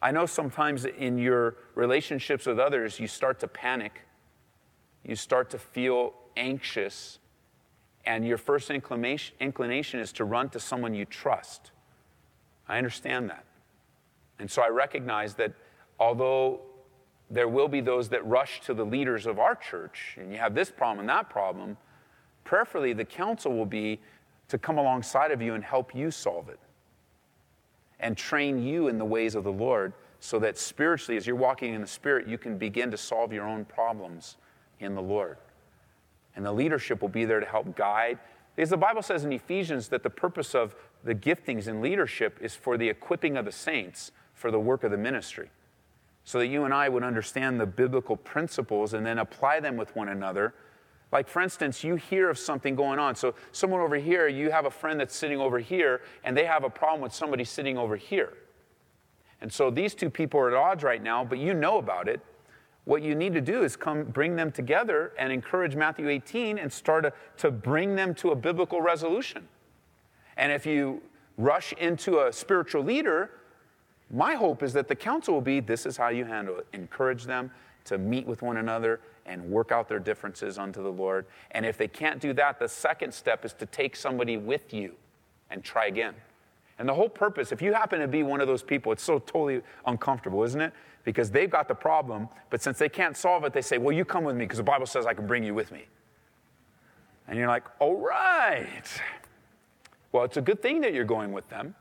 I 0.00 0.10
know 0.10 0.26
sometimes 0.26 0.84
in 0.84 1.18
your 1.18 1.56
relationships 1.74 2.46
with 2.46 2.58
others, 2.58 2.98
you 2.98 3.06
start 3.06 3.38
to 3.40 3.48
panic, 3.48 4.02
you 5.04 5.16
start 5.16 5.50
to 5.50 5.58
feel 5.58 6.14
anxious, 6.36 7.18
and 8.04 8.26
your 8.26 8.38
first 8.38 8.70
inclination, 8.70 10.00
is 10.00 10.12
to 10.12 10.24
run 10.24 10.48
to 10.50 10.60
someone 10.60 10.94
you 10.94 11.04
trust. 11.04 11.70
I 12.68 12.78
understand 12.78 13.30
that. 13.30 13.44
And 14.38 14.50
so 14.50 14.62
I 14.62 14.68
recognize 14.68 15.34
that 15.34 15.52
although 15.98 16.60
there 17.30 17.48
will 17.48 17.68
be 17.68 17.80
those 17.80 18.08
that 18.10 18.26
rush 18.26 18.60
to 18.62 18.74
the 18.74 18.84
leaders 18.84 19.26
of 19.26 19.38
our 19.38 19.54
church, 19.54 20.16
and 20.18 20.32
you 20.32 20.38
have 20.38 20.54
this 20.54 20.70
problem 20.70 21.00
and 21.00 21.08
that 21.08 21.30
problem, 21.30 21.76
prayerfully, 22.44 22.92
the 22.92 23.04
counsel 23.04 23.56
will 23.56 23.66
be 23.66 24.00
to 24.48 24.58
come 24.58 24.78
alongside 24.78 25.30
of 25.30 25.40
you 25.40 25.54
and 25.54 25.64
help 25.64 25.94
you 25.94 26.10
solve 26.10 26.48
it 26.48 26.58
and 28.00 28.16
train 28.16 28.60
you 28.60 28.88
in 28.88 28.98
the 28.98 29.04
ways 29.04 29.34
of 29.34 29.44
the 29.44 29.52
Lord 29.52 29.92
so 30.20 30.38
that 30.40 30.58
spiritually, 30.58 31.16
as 31.16 31.26
you're 31.26 31.36
walking 31.36 31.72
in 31.74 31.80
the 31.80 31.86
Spirit, 31.86 32.26
you 32.26 32.36
can 32.36 32.58
begin 32.58 32.90
to 32.90 32.96
solve 32.96 33.32
your 33.32 33.46
own 33.46 33.64
problems 33.64 34.36
in 34.82 34.94
the 34.94 35.02
Lord. 35.02 35.36
And 36.34 36.44
the 36.44 36.52
leadership 36.52 37.02
will 37.02 37.08
be 37.08 37.24
there 37.24 37.40
to 37.40 37.46
help 37.46 37.76
guide. 37.76 38.18
Because 38.54 38.70
the 38.70 38.76
Bible 38.76 39.02
says 39.02 39.24
in 39.24 39.32
Ephesians 39.32 39.88
that 39.88 40.02
the 40.02 40.10
purpose 40.10 40.54
of 40.54 40.74
the 41.04 41.14
giftings 41.14 41.68
in 41.68 41.80
leadership 41.80 42.38
is 42.40 42.54
for 42.54 42.76
the 42.76 42.88
equipping 42.88 43.36
of 43.36 43.44
the 43.44 43.52
saints 43.52 44.12
for 44.34 44.50
the 44.50 44.60
work 44.60 44.84
of 44.84 44.90
the 44.90 44.96
ministry. 44.96 45.50
So 46.24 46.38
that 46.38 46.46
you 46.46 46.64
and 46.64 46.72
I 46.72 46.88
would 46.88 47.02
understand 47.02 47.58
the 47.58 47.66
biblical 47.66 48.16
principles 48.16 48.94
and 48.94 49.04
then 49.04 49.18
apply 49.18 49.60
them 49.60 49.76
with 49.76 49.94
one 49.96 50.08
another. 50.08 50.54
Like, 51.10 51.28
for 51.28 51.42
instance, 51.42 51.84
you 51.84 51.96
hear 51.96 52.30
of 52.30 52.38
something 52.38 52.74
going 52.74 52.98
on. 52.98 53.14
So, 53.16 53.34
someone 53.50 53.80
over 53.80 53.96
here, 53.96 54.28
you 54.28 54.50
have 54.50 54.64
a 54.64 54.70
friend 54.70 54.98
that's 54.98 55.14
sitting 55.14 55.38
over 55.38 55.58
here, 55.58 56.00
and 56.24 56.34
they 56.34 56.44
have 56.44 56.64
a 56.64 56.70
problem 56.70 57.02
with 57.02 57.12
somebody 57.12 57.44
sitting 57.44 57.76
over 57.76 57.96
here. 57.96 58.32
And 59.42 59.52
so 59.52 59.70
these 59.70 59.94
two 59.94 60.08
people 60.08 60.38
are 60.40 60.48
at 60.48 60.56
odds 60.56 60.84
right 60.84 61.02
now, 61.02 61.24
but 61.24 61.36
you 61.36 61.52
know 61.52 61.78
about 61.78 62.08
it. 62.08 62.20
What 62.84 63.02
you 63.02 63.14
need 63.14 63.32
to 63.34 63.40
do 63.40 63.62
is 63.62 63.76
come 63.76 64.04
bring 64.04 64.34
them 64.34 64.50
together 64.50 65.12
and 65.18 65.32
encourage 65.32 65.76
Matthew 65.76 66.08
18 66.08 66.58
and 66.58 66.72
start 66.72 67.04
a, 67.04 67.12
to 67.38 67.50
bring 67.50 67.94
them 67.94 68.14
to 68.16 68.30
a 68.30 68.36
biblical 68.36 68.80
resolution. 68.80 69.46
And 70.36 70.50
if 70.50 70.66
you 70.66 71.02
rush 71.38 71.72
into 71.74 72.26
a 72.26 72.32
spiritual 72.32 72.82
leader, 72.82 73.30
my 74.10 74.34
hope 74.34 74.62
is 74.62 74.72
that 74.72 74.88
the 74.88 74.96
counsel 74.96 75.34
will 75.34 75.40
be 75.40 75.60
this 75.60 75.86
is 75.86 75.96
how 75.96 76.08
you 76.08 76.24
handle 76.24 76.58
it. 76.58 76.66
Encourage 76.72 77.24
them 77.24 77.50
to 77.84 77.98
meet 77.98 78.26
with 78.26 78.42
one 78.42 78.56
another 78.56 79.00
and 79.26 79.44
work 79.44 79.70
out 79.70 79.88
their 79.88 80.00
differences 80.00 80.58
unto 80.58 80.82
the 80.82 80.90
Lord. 80.90 81.26
And 81.52 81.64
if 81.64 81.78
they 81.78 81.88
can't 81.88 82.20
do 82.20 82.32
that, 82.34 82.58
the 82.58 82.68
second 82.68 83.14
step 83.14 83.44
is 83.44 83.52
to 83.54 83.66
take 83.66 83.94
somebody 83.94 84.36
with 84.36 84.74
you 84.74 84.94
and 85.50 85.62
try 85.62 85.86
again. 85.86 86.14
And 86.82 86.88
the 86.88 86.94
whole 86.94 87.08
purpose, 87.08 87.52
if 87.52 87.62
you 87.62 87.72
happen 87.72 88.00
to 88.00 88.08
be 88.08 88.24
one 88.24 88.40
of 88.40 88.48
those 88.48 88.64
people, 88.64 88.90
it's 88.90 89.04
so 89.04 89.20
totally 89.20 89.62
uncomfortable, 89.86 90.42
isn't 90.42 90.60
it? 90.60 90.72
Because 91.04 91.30
they've 91.30 91.48
got 91.48 91.68
the 91.68 91.76
problem, 91.76 92.28
but 92.50 92.60
since 92.60 92.76
they 92.76 92.88
can't 92.88 93.16
solve 93.16 93.44
it, 93.44 93.52
they 93.52 93.62
say, 93.62 93.78
Well, 93.78 93.94
you 93.94 94.04
come 94.04 94.24
with 94.24 94.34
me 94.34 94.46
because 94.46 94.56
the 94.56 94.64
Bible 94.64 94.86
says 94.86 95.06
I 95.06 95.14
can 95.14 95.28
bring 95.28 95.44
you 95.44 95.54
with 95.54 95.70
me. 95.70 95.86
And 97.28 97.38
you're 97.38 97.46
like, 97.46 97.62
All 97.78 97.94
right. 97.94 98.82
Well, 100.10 100.24
it's 100.24 100.38
a 100.38 100.40
good 100.40 100.60
thing 100.60 100.80
that 100.80 100.92
you're 100.92 101.04
going 101.04 101.30
with 101.30 101.48
them, 101.50 101.76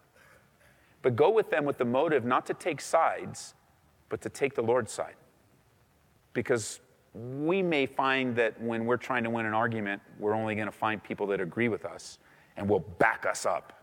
but 1.01 1.15
go 1.15 1.31
with 1.31 1.49
them 1.49 1.65
with 1.65 1.79
the 1.79 1.85
motive 1.85 2.23
not 2.23 2.45
to 2.45 2.53
take 2.53 2.79
sides, 2.79 3.55
but 4.07 4.21
to 4.21 4.29
take 4.29 4.53
the 4.53 4.61
Lord's 4.61 4.91
side. 4.91 5.15
Because 6.33 6.79
we 7.15 7.63
may 7.63 7.87
find 7.87 8.35
that 8.35 8.61
when 8.61 8.85
we're 8.85 8.97
trying 8.97 9.23
to 9.23 9.31
win 9.31 9.47
an 9.47 9.55
argument, 9.55 9.99
we're 10.19 10.35
only 10.35 10.53
going 10.53 10.67
to 10.67 10.71
find 10.71 11.03
people 11.03 11.25
that 11.25 11.41
agree 11.41 11.69
with 11.69 11.85
us 11.85 12.19
and 12.55 12.69
will 12.69 12.81
back 12.99 13.25
us 13.25 13.47
up. 13.47 13.80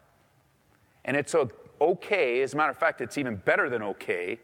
And 1.04 1.16
it's 1.16 1.34
okay, 1.80 2.42
as 2.42 2.54
a 2.54 2.56
matter 2.56 2.70
of 2.70 2.78
fact, 2.78 3.00
it's 3.00 3.18
even 3.18 3.36
better 3.36 3.68
than 3.70 3.82
okay 3.82 4.38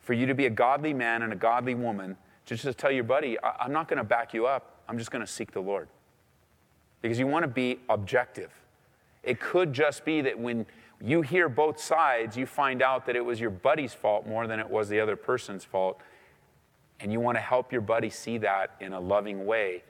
for 0.00 0.12
you 0.12 0.26
to 0.26 0.34
be 0.34 0.46
a 0.46 0.50
godly 0.50 0.92
man 0.92 1.22
and 1.22 1.32
a 1.32 1.36
godly 1.36 1.74
woman 1.74 2.16
to 2.46 2.56
just 2.56 2.78
tell 2.78 2.90
your 2.90 3.04
buddy, 3.04 3.38
I'm 3.42 3.72
not 3.72 3.88
going 3.88 3.98
to 3.98 4.04
back 4.04 4.34
you 4.34 4.46
up, 4.46 4.82
I'm 4.88 4.98
just 4.98 5.10
going 5.10 5.24
to 5.24 5.30
seek 5.30 5.52
the 5.52 5.60
Lord. 5.60 5.88
Because 7.00 7.18
you 7.18 7.26
want 7.26 7.42
to 7.44 7.48
be 7.48 7.80
objective. 7.88 8.50
It 9.22 9.40
could 9.40 9.72
just 9.72 10.04
be 10.04 10.20
that 10.20 10.38
when 10.38 10.66
you 11.00 11.22
hear 11.22 11.48
both 11.48 11.80
sides, 11.80 12.36
you 12.36 12.46
find 12.46 12.82
out 12.82 13.06
that 13.06 13.16
it 13.16 13.24
was 13.24 13.40
your 13.40 13.50
buddy's 13.50 13.94
fault 13.94 14.26
more 14.26 14.46
than 14.46 14.60
it 14.60 14.68
was 14.68 14.88
the 14.88 15.00
other 15.00 15.16
person's 15.16 15.64
fault. 15.64 16.00
And 17.00 17.12
you 17.12 17.20
want 17.20 17.36
to 17.36 17.42
help 17.42 17.72
your 17.72 17.80
buddy 17.80 18.10
see 18.10 18.38
that 18.38 18.76
in 18.80 18.92
a 18.92 19.00
loving 19.00 19.46
way 19.46 19.82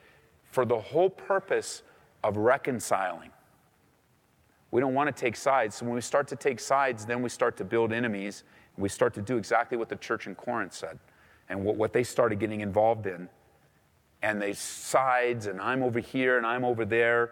for 0.51 0.65
the 0.65 0.79
whole 0.79 1.11
purpose 1.11 1.83
of 2.23 2.37
reconciling. 2.37 3.31
We 4.75 4.81
don't 4.81 4.93
want 4.93 5.07
to 5.07 5.13
take 5.13 5.37
sides. 5.37 5.77
So 5.77 5.87
when 5.87 5.95
we 5.95 6.01
start 6.01 6.27
to 6.27 6.35
take 6.35 6.59
sides, 6.59 7.07
then 7.07 7.23
we 7.23 7.29
start 7.29 7.57
to 7.59 7.65
build 7.65 7.93
enemies. 7.93 8.43
We 8.77 8.89
start 8.89 9.15
to 9.15 9.23
do 9.23 9.37
exactly 9.37 9.79
what 9.79 9.89
the 9.89 9.95
church 9.95 10.27
in 10.27 10.35
Corinth 10.35 10.73
said 10.73 10.99
and 11.49 11.65
what, 11.65 11.77
what 11.77 11.93
they 11.93 12.03
started 12.03 12.41
getting 12.41 12.61
involved 12.61 13.07
in. 13.07 13.29
And 14.21 14.43
they 14.43 14.53
sides, 14.53 15.47
and 15.47 15.61
I'm 15.61 15.85
over 15.85 16.01
here 16.01 16.39
and 16.39 16.45
I'm 16.45 16.65
over 16.65 16.85
there. 16.85 17.31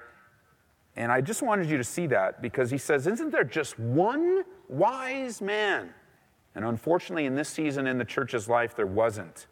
And 0.94 1.10
I 1.10 1.20
just 1.20 1.42
wanted 1.42 1.68
you 1.68 1.76
to 1.78 1.82
see 1.82 2.06
that 2.06 2.42
because 2.42 2.70
he 2.70 2.78
says, 2.78 3.08
Isn't 3.08 3.32
there 3.32 3.42
just 3.42 3.76
one 3.76 4.44
wise 4.68 5.42
man? 5.42 5.92
And 6.54 6.64
unfortunately, 6.64 7.26
in 7.26 7.34
this 7.34 7.48
season 7.48 7.88
in 7.88 7.98
the 7.98 8.04
church's 8.04 8.48
life, 8.48 8.76
there 8.76 8.86
wasn't 8.86 9.48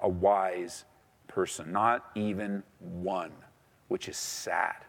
a 0.00 0.08
wise 0.10 0.84
person, 1.26 1.72
not 1.72 2.10
even 2.14 2.62
one, 2.80 3.32
which 3.88 4.10
is 4.10 4.18
sad. 4.18 4.84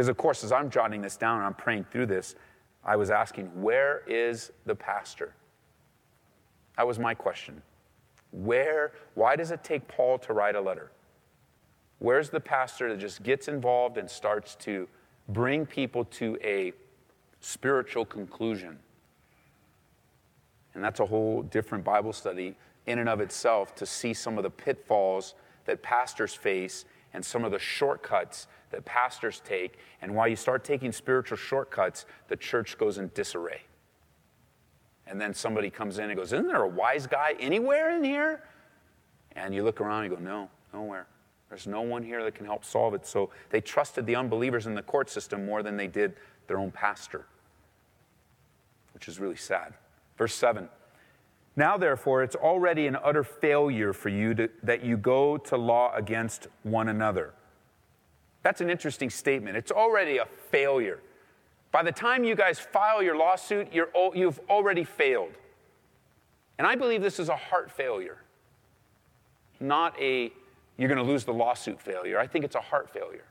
Because, 0.00 0.08
of 0.08 0.16
course, 0.16 0.42
as 0.44 0.50
I'm 0.50 0.70
jotting 0.70 1.02
this 1.02 1.18
down 1.18 1.36
and 1.36 1.44
I'm 1.44 1.52
praying 1.52 1.84
through 1.90 2.06
this, 2.06 2.34
I 2.82 2.96
was 2.96 3.10
asking, 3.10 3.48
where 3.60 4.00
is 4.06 4.50
the 4.64 4.74
pastor? 4.74 5.34
That 6.78 6.86
was 6.86 6.98
my 6.98 7.12
question. 7.12 7.60
Where, 8.32 8.92
why 9.12 9.36
does 9.36 9.50
it 9.50 9.62
take 9.62 9.86
Paul 9.88 10.18
to 10.20 10.32
write 10.32 10.56
a 10.56 10.60
letter? 10.62 10.90
Where's 11.98 12.30
the 12.30 12.40
pastor 12.40 12.88
that 12.88 12.98
just 12.98 13.22
gets 13.22 13.46
involved 13.46 13.98
and 13.98 14.08
starts 14.08 14.54
to 14.60 14.88
bring 15.28 15.66
people 15.66 16.06
to 16.06 16.38
a 16.42 16.72
spiritual 17.42 18.06
conclusion? 18.06 18.78
And 20.72 20.82
that's 20.82 21.00
a 21.00 21.04
whole 21.04 21.42
different 21.42 21.84
Bible 21.84 22.14
study 22.14 22.56
in 22.86 23.00
and 23.00 23.08
of 23.10 23.20
itself 23.20 23.74
to 23.74 23.84
see 23.84 24.14
some 24.14 24.38
of 24.38 24.44
the 24.44 24.50
pitfalls 24.50 25.34
that 25.66 25.82
pastors 25.82 26.32
face 26.32 26.86
and 27.12 27.22
some 27.22 27.44
of 27.44 27.52
the 27.52 27.58
shortcuts 27.58 28.46
that 28.70 28.84
pastors 28.84 29.42
take. 29.44 29.78
And 30.02 30.14
while 30.14 30.28
you 30.28 30.36
start 30.36 30.64
taking 30.64 30.92
spiritual 30.92 31.36
shortcuts, 31.36 32.06
the 32.28 32.36
church 32.36 32.78
goes 32.78 32.98
in 32.98 33.10
disarray. 33.14 33.62
And 35.06 35.20
then 35.20 35.34
somebody 35.34 35.70
comes 35.70 35.98
in 35.98 36.10
and 36.10 36.16
goes, 36.16 36.32
Isn't 36.32 36.46
there 36.46 36.62
a 36.62 36.68
wise 36.68 37.06
guy 37.06 37.34
anywhere 37.40 37.96
in 37.96 38.04
here? 38.04 38.44
And 39.32 39.54
you 39.54 39.64
look 39.64 39.80
around 39.80 40.04
and 40.04 40.12
you 40.12 40.16
go, 40.16 40.22
No, 40.22 40.48
nowhere. 40.72 41.06
There's 41.48 41.66
no 41.66 41.82
one 41.82 42.04
here 42.04 42.22
that 42.22 42.36
can 42.36 42.46
help 42.46 42.64
solve 42.64 42.94
it. 42.94 43.04
So 43.04 43.30
they 43.50 43.60
trusted 43.60 44.06
the 44.06 44.14
unbelievers 44.14 44.66
in 44.66 44.74
the 44.74 44.82
court 44.82 45.10
system 45.10 45.44
more 45.44 45.64
than 45.64 45.76
they 45.76 45.88
did 45.88 46.14
their 46.46 46.58
own 46.58 46.70
pastor, 46.70 47.26
which 48.94 49.08
is 49.08 49.18
really 49.18 49.36
sad. 49.36 49.74
Verse 50.16 50.34
7 50.34 50.68
Now, 51.56 51.76
therefore, 51.76 52.22
it's 52.22 52.36
already 52.36 52.86
an 52.86 52.96
utter 53.02 53.24
failure 53.24 53.92
for 53.92 54.10
you 54.10 54.32
to, 54.34 54.48
that 54.62 54.84
you 54.84 54.96
go 54.96 55.36
to 55.38 55.56
law 55.56 55.92
against 55.94 56.46
one 56.62 56.88
another. 56.88 57.34
That's 58.42 58.60
an 58.60 58.70
interesting 58.70 59.10
statement. 59.10 59.56
It's 59.56 59.72
already 59.72 60.18
a 60.18 60.26
failure. 60.50 61.00
By 61.72 61.82
the 61.82 61.92
time 61.92 62.24
you 62.24 62.34
guys 62.34 62.58
file 62.58 63.02
your 63.02 63.16
lawsuit, 63.16 63.72
you're, 63.72 63.90
you've 64.14 64.40
already 64.48 64.84
failed. 64.84 65.32
And 66.58 66.66
I 66.66 66.74
believe 66.74 67.02
this 67.02 67.18
is 67.18 67.28
a 67.28 67.36
heart 67.36 67.70
failure, 67.70 68.18
not 69.60 69.98
a 70.00 70.32
you're 70.76 70.88
going 70.88 70.96
to 70.96 71.04
lose 71.04 71.24
the 71.24 71.32
lawsuit 71.32 71.78
failure. 71.78 72.18
I 72.18 72.26
think 72.26 72.42
it's 72.42 72.54
a 72.54 72.60
heart 72.60 72.88
failure. 72.88 73.24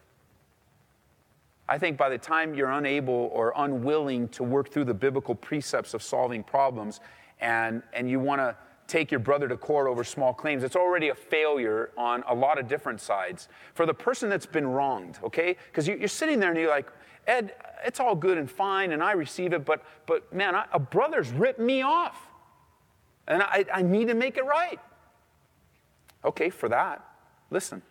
I 1.67 1.79
think 1.79 1.97
by 1.97 2.09
the 2.09 2.17
time 2.17 2.53
you're 2.53 2.69
unable 2.69 3.31
or 3.33 3.53
unwilling 3.55 4.27
to 4.29 4.43
work 4.43 4.71
through 4.71 4.85
the 4.85 4.93
biblical 4.93 5.33
precepts 5.33 5.95
of 5.95 6.03
solving 6.03 6.43
problems 6.43 6.99
and, 7.41 7.81
and 7.91 8.07
you 8.07 8.19
want 8.19 8.39
to 8.39 8.55
take 8.89 9.11
your 9.11 9.19
brother 9.19 9.47
to 9.47 9.55
court 9.55 9.87
over 9.87 10.03
small 10.03 10.33
claims, 10.33 10.63
it's 10.63 10.75
already 10.75 11.09
a 11.09 11.15
failure 11.15 11.91
on 11.97 12.23
a 12.27 12.33
lot 12.33 12.59
of 12.59 12.67
different 12.67 12.99
sides. 12.99 13.47
For 13.73 13.85
the 13.85 13.93
person 13.93 14.29
that's 14.29 14.45
been 14.45 14.67
wronged, 14.67 15.19
okay? 15.23 15.55
Because 15.67 15.87
you, 15.87 16.03
are 16.03 16.07
sitting 16.07 16.39
there 16.39 16.49
and 16.49 16.59
you're 16.59 16.69
like, 16.69 16.91
Ed, 17.27 17.53
it's 17.85 17.99
all 17.99 18.15
good 18.15 18.37
and 18.37 18.49
fine, 18.49 18.91
and 18.91 19.03
I 19.03 19.11
receive 19.11 19.53
it, 19.53 19.63
but, 19.63 19.83
but 20.07 20.33
man, 20.33 20.55
I, 20.55 20.65
a 20.73 20.79
brother's 20.79 21.29
ripped 21.29 21.59
me 21.59 21.83
off, 21.83 22.19
and 23.27 23.43
I, 23.43 23.65
I 23.71 23.81
need 23.83 24.07
to 24.07 24.15
make 24.15 24.37
it 24.37 24.45
right. 24.45 24.79
Okay, 26.25 26.49
for 26.49 26.67
that, 26.69 27.05
listen. 27.51 27.81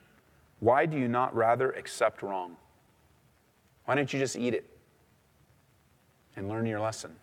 Why 0.60 0.86
do 0.86 0.98
you 0.98 1.06
not 1.06 1.34
rather 1.34 1.70
accept 1.70 2.22
wrong? 2.22 2.56
Why 3.84 3.94
don't 3.94 4.12
you 4.12 4.18
just 4.18 4.36
eat 4.36 4.54
it 4.54 4.68
and 6.36 6.48
learn 6.48 6.66
your 6.66 6.80
lesson? 6.80 7.14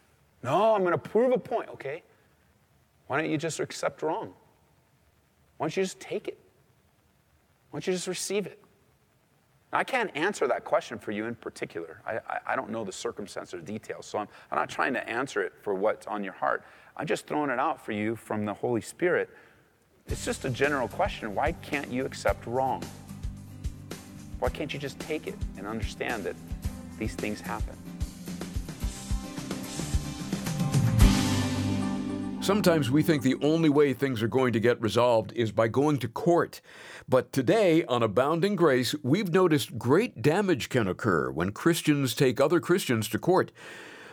No, 0.42 0.74
I'm 0.74 0.82
going 0.82 0.94
to 0.94 0.98
prove 0.98 1.32
a 1.34 1.38
point, 1.38 1.70
okay? 1.70 2.02
Why 3.08 3.22
don't 3.22 3.30
you 3.30 3.38
just 3.38 3.60
accept 3.60 4.02
wrong? 4.02 4.34
Why 5.58 5.66
don't 5.66 5.78
you 5.78 5.84
just 5.84 6.00
take 6.00 6.28
it? 6.28 6.38
Why 7.70 7.80
don't 7.80 7.88
you 7.88 7.94
just 7.94 8.08
receive 8.08 8.46
it? 8.46 8.60
I 9.74 9.84
can't 9.84 10.10
answer 10.16 10.48
that 10.48 10.64
question 10.64 10.98
for 10.98 11.12
you 11.12 11.26
in 11.26 11.36
particular. 11.36 12.02
I, 12.06 12.18
I, 12.30 12.40
I 12.48 12.56
don't 12.56 12.70
know 12.70 12.84
the 12.84 12.92
circumstances 12.92 13.54
or 13.54 13.62
details, 13.62 14.06
so 14.06 14.20
I'm, 14.20 14.28
I'm 14.52 14.58
not 14.58 14.70
trying 14.70 14.94
to 14.94 15.10
answer 15.10 15.42
it 15.42 15.54
for 15.62 15.74
what's 15.74 16.08
on 16.08 16.24
your 16.24 16.34
heart. 16.34 16.64
I'm 16.96 17.06
just 17.06 17.28
throwing 17.28 17.50
it 17.50 17.60
out 17.60 17.84
for 17.84 17.92
you 17.92 18.16
from 18.16 18.46
the 18.46 18.54
Holy 18.54 18.82
Spirit. 18.82 19.30
It's 20.08 20.24
just 20.24 20.46
a 20.46 20.50
general 20.50 20.88
question. 20.88 21.36
Why 21.36 21.52
can't 21.52 21.92
you 21.92 22.06
accept 22.06 22.46
wrong? 22.46 22.84
Why 24.40 24.50
can't 24.50 24.74
you 24.74 24.80
just 24.80 25.00
take 25.00 25.28
it 25.28 25.36
and 25.58 25.68
understand 25.68 26.24
that 26.24 26.36
these 26.98 27.16
things 27.16 27.42
happen? 27.42 27.76
Sometimes 32.46 32.92
we 32.92 33.02
think 33.02 33.24
the 33.24 33.38
only 33.42 33.70
way 33.70 33.92
things 33.92 34.22
are 34.22 34.28
going 34.28 34.54
to 34.54 34.60
get 34.60 34.80
resolved 34.80 35.34
is 35.34 35.52
by 35.52 35.68
going 35.68 35.98
to 35.98 36.08
court. 36.08 36.62
But 37.10 37.34
today, 37.34 37.84
on 37.86 38.04
Abounding 38.04 38.56
Grace, 38.56 38.94
we've 39.02 39.34
noticed 39.34 39.80
great 39.80 40.22
damage 40.22 40.70
can 40.70 40.88
occur 40.88 41.32
when 41.32 41.54
Christians 41.54 42.14
take 42.14 42.40
other 42.40 42.60
Christians 42.60 43.10
to 43.10 43.18
court. 43.18 43.52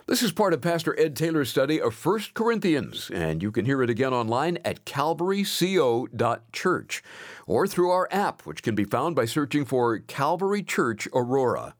This 0.07 0.23
is 0.23 0.33
part 0.33 0.55
of 0.55 0.62
Pastor 0.62 0.99
Ed 0.99 1.14
Taylor's 1.14 1.51
study 1.51 1.79
of 1.79 1.95
1 1.95 2.21
Corinthians, 2.33 3.11
and 3.12 3.42
you 3.42 3.53
can 3.53 3.66
hear 3.66 3.83
it 3.83 3.90
again 3.90 4.14
online 4.14 4.57
at 4.64 4.87
calvaryco.church 4.87 7.03
or 7.47 7.66
through 7.66 7.90
our 7.90 8.09
app, 8.11 8.47
which 8.47 8.62
can 8.62 8.75
be 8.75 8.85
found 8.85 9.14
by 9.14 9.27
searching 9.27 9.66
for 9.66 9.99
Calvary 9.99 10.62
Church 10.62 11.07
Aurora. 11.12 11.75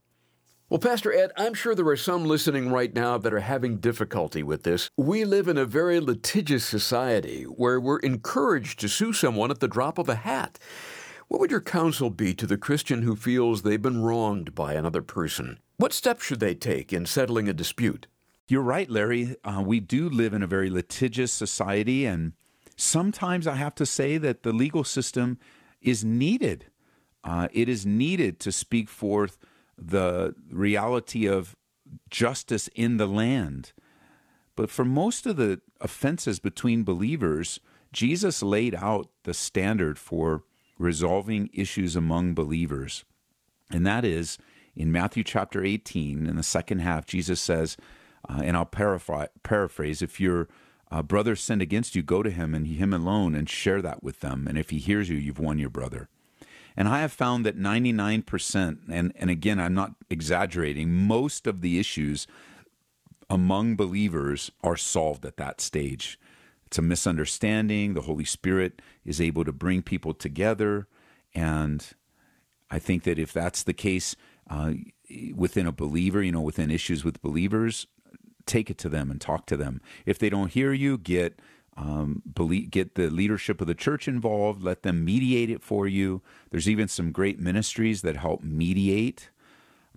Well, 0.73 0.79
Pastor 0.79 1.13
Ed, 1.13 1.33
I'm 1.37 1.53
sure 1.53 1.75
there 1.75 1.87
are 1.89 1.99
some 1.99 2.25
listening 2.25 2.73
right 2.73 2.95
now 2.95 3.19
that 3.19 3.35
are 3.35 3.41
having 3.41 3.77
difficulty 3.77 4.43
with 4.43 4.63
this. 4.63 4.89
We 4.97 5.27
live 5.27 5.47
in 5.47 5.59
a 5.59 5.67
very 5.67 6.01
litigious 6.01 6.65
society 6.65 7.43
where 7.43 7.79
we're 7.79 7.99
encouraged 7.99 8.81
to 8.81 8.89
sue 8.89 9.13
someone 9.13 9.51
at 9.51 9.61
the 9.61 9.69
drop 9.69 9.99
of 9.99 10.09
a 10.09 10.15
hat. 10.15 10.59
What 11.29 11.43
would 11.43 11.51
your 11.51 11.61
counsel 11.61 12.09
be 12.09 12.33
to 12.37 12.47
the 12.47 12.57
Christian 12.57 13.03
who 13.03 13.17
feels 13.17 13.61
they've 13.61 13.83
been 13.83 14.01
wronged 14.01 14.55
by 14.55 14.73
another 14.73 15.03
person? 15.03 15.59
What 15.77 15.93
steps 15.93 16.25
should 16.25 16.41
they 16.41 16.55
take 16.55 16.91
in 16.91 17.05
settling 17.05 17.51
a 17.51 17.53
dispute? 17.53 18.07
You're 18.49 18.63
right, 18.63 18.89
Larry. 18.89 19.37
Uh, 19.45 19.63
we 19.63 19.79
do 19.79 20.09
live 20.09 20.33
in 20.33 20.43
a 20.43 20.47
very 20.47 20.71
litigious 20.71 21.35
society, 21.35 22.07
and 22.07 22.33
sometimes 22.79 23.47
I 23.47 23.57
have 23.57 23.75
to 23.75 23.85
say 23.85 24.17
that 24.17 24.43
the 24.43 24.55
legal 24.55 24.85
system 24.85 25.39
is 25.83 26.03
needed. 26.03 26.65
Uh, 27.23 27.49
it 27.53 27.69
is 27.69 27.85
needed 27.85 28.41
to 28.41 28.51
speak 28.51 28.89
forth 28.89 29.37
the 29.77 30.35
reality 30.51 31.27
of 31.27 31.57
justice 32.11 32.69
in 32.75 32.97
the 32.97 33.07
land. 33.07 33.73
But 34.57 34.71
for 34.71 34.85
most 34.85 35.27
of 35.27 35.37
the 35.37 35.61
offenses 35.81 36.39
between 36.39 36.85
believers, 36.85 37.61
Jesus 37.93 38.43
laid 38.43 38.75
out 38.75 39.09
the 39.25 39.35
standard 39.35 39.99
for 39.99 40.45
resolving 40.79 41.51
issues 41.53 41.97
among 41.97 42.35
believers. 42.35 43.05
And 43.71 43.87
that 43.87 44.05
is 44.05 44.39
in 44.75 44.93
Matthew 44.93 45.25
chapter 45.25 45.65
18, 45.65 46.27
in 46.27 46.37
the 46.37 46.43
second 46.43 46.81
half, 46.81 47.07
Jesus 47.07 47.41
says, 47.41 47.77
uh, 48.29 48.41
and 48.43 48.57
I'll 48.57 48.65
paraphrase, 48.65 50.03
if 50.03 50.21
your 50.21 50.49
uh, 50.91 51.03
brother 51.03 51.35
sinned 51.35 51.63
against 51.63 51.95
you, 51.95 52.03
go 52.03 52.23
to 52.23 52.31
him 52.31 52.55
and 52.55 52.67
him 52.67 52.93
alone 52.93 53.35
and 53.35 53.49
share 53.49 53.83
that 53.83 54.03
with 54.03 54.21
them. 54.21 54.47
And 54.49 54.57
if 54.57 54.71
he 54.71 54.79
hears 54.79 55.09
you, 55.09 55.17
you've 55.17 55.39
won 55.39 55.59
your 55.59 55.71
brother. 55.71 56.09
And 56.77 56.89
I 56.89 57.01
have 57.01 57.13
found 57.13 57.45
that 57.47 57.59
99%, 57.59 58.79
and, 58.91 59.13
and 59.15 59.31
again, 59.31 59.61
I'm 59.61 59.75
not 59.75 59.95
exaggerating, 60.11 60.91
most 60.91 61.47
of 61.47 61.61
the 61.61 61.79
issues 61.79 62.27
among 63.29 63.77
believers 63.77 64.51
are 64.63 64.77
solved 64.77 65.25
at 65.25 65.37
that 65.37 65.61
stage. 65.61 66.19
It's 66.67 66.79
a 66.79 66.83
misunderstanding. 66.83 67.95
The 67.95 68.03
Holy 68.03 68.25
Spirit 68.25 68.81
is 69.05 69.21
able 69.21 69.45
to 69.45 69.53
bring 69.53 69.83
people 69.83 70.15
together. 70.15 70.87
And 71.35 71.87
I 72.71 72.79
think 72.79 73.05
that 73.05 73.19
if 73.19 73.33
that's 73.33 73.63
the 73.63 73.75
case 73.75 74.17
uh, 74.49 74.73
within 75.35 75.67
a 75.67 75.73
believer, 75.73 76.23
you 76.23 76.33
know, 76.33 76.41
within 76.41 76.71
issues 76.71 77.05
with 77.05 77.23
believers, 77.23 77.87
take 78.47 78.71
it 78.71 78.79
to 78.79 78.89
them 78.89 79.11
and 79.11 79.21
talk 79.21 79.47
to 79.47 79.57
them. 79.57 79.81
If 80.07 80.19
they 80.19 80.31
don't 80.31 80.51
hear 80.51 80.73
you, 80.73 80.99
get 80.99 81.39
um, 81.77 82.23
believe, 82.35 82.71
get 82.71 82.95
the 82.95 83.09
leadership 83.09 83.61
of 83.61 83.67
the 83.67 83.75
church 83.75 84.07
involved, 84.07 84.63
let 84.63 84.83
them 84.83 85.05
mediate 85.05 85.51
it 85.51 85.63
for 85.63 85.87
you. 85.87 86.23
There's 86.51 86.69
even 86.69 86.89
some 86.89 87.13
great 87.13 87.39
ministries 87.41 88.03
that 88.03 88.17
help 88.17 88.43
mediate. 88.43 89.31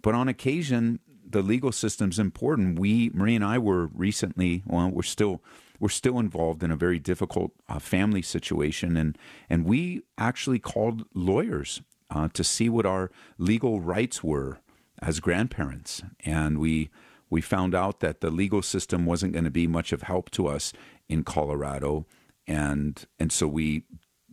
But 0.01 0.15
on 0.15 0.27
occasion, 0.27 0.99
the 1.27 1.41
legal 1.41 1.71
system's 1.71 2.19
important. 2.19 2.79
We, 2.79 3.11
Marie 3.13 3.35
and 3.35 3.43
I, 3.43 3.57
were 3.57 3.87
recently, 3.87 4.63
well, 4.65 4.89
we're 4.89 5.03
still, 5.03 5.41
we're 5.79 5.89
still 5.89 6.19
involved 6.19 6.63
in 6.63 6.71
a 6.71 6.77
very 6.77 6.99
difficult 6.99 7.51
uh, 7.67 7.79
family 7.79 8.21
situation, 8.21 8.95
and 8.95 9.17
and 9.49 9.65
we 9.65 10.03
actually 10.17 10.59
called 10.59 11.05
lawyers 11.13 11.81
uh, 12.09 12.29
to 12.33 12.43
see 12.43 12.69
what 12.69 12.85
our 12.85 13.11
legal 13.37 13.81
rights 13.81 14.23
were 14.23 14.59
as 15.01 15.19
grandparents, 15.19 16.01
and 16.23 16.59
we 16.59 16.89
we 17.29 17.41
found 17.41 17.73
out 17.73 17.99
that 17.99 18.21
the 18.21 18.29
legal 18.29 18.61
system 18.61 19.05
wasn't 19.05 19.33
going 19.33 19.45
to 19.45 19.51
be 19.51 19.67
much 19.67 19.91
of 19.91 20.03
help 20.03 20.29
to 20.31 20.47
us 20.47 20.73
in 21.09 21.23
Colorado, 21.23 22.05
and 22.47 23.05
and 23.19 23.31
so 23.31 23.47
we 23.47 23.83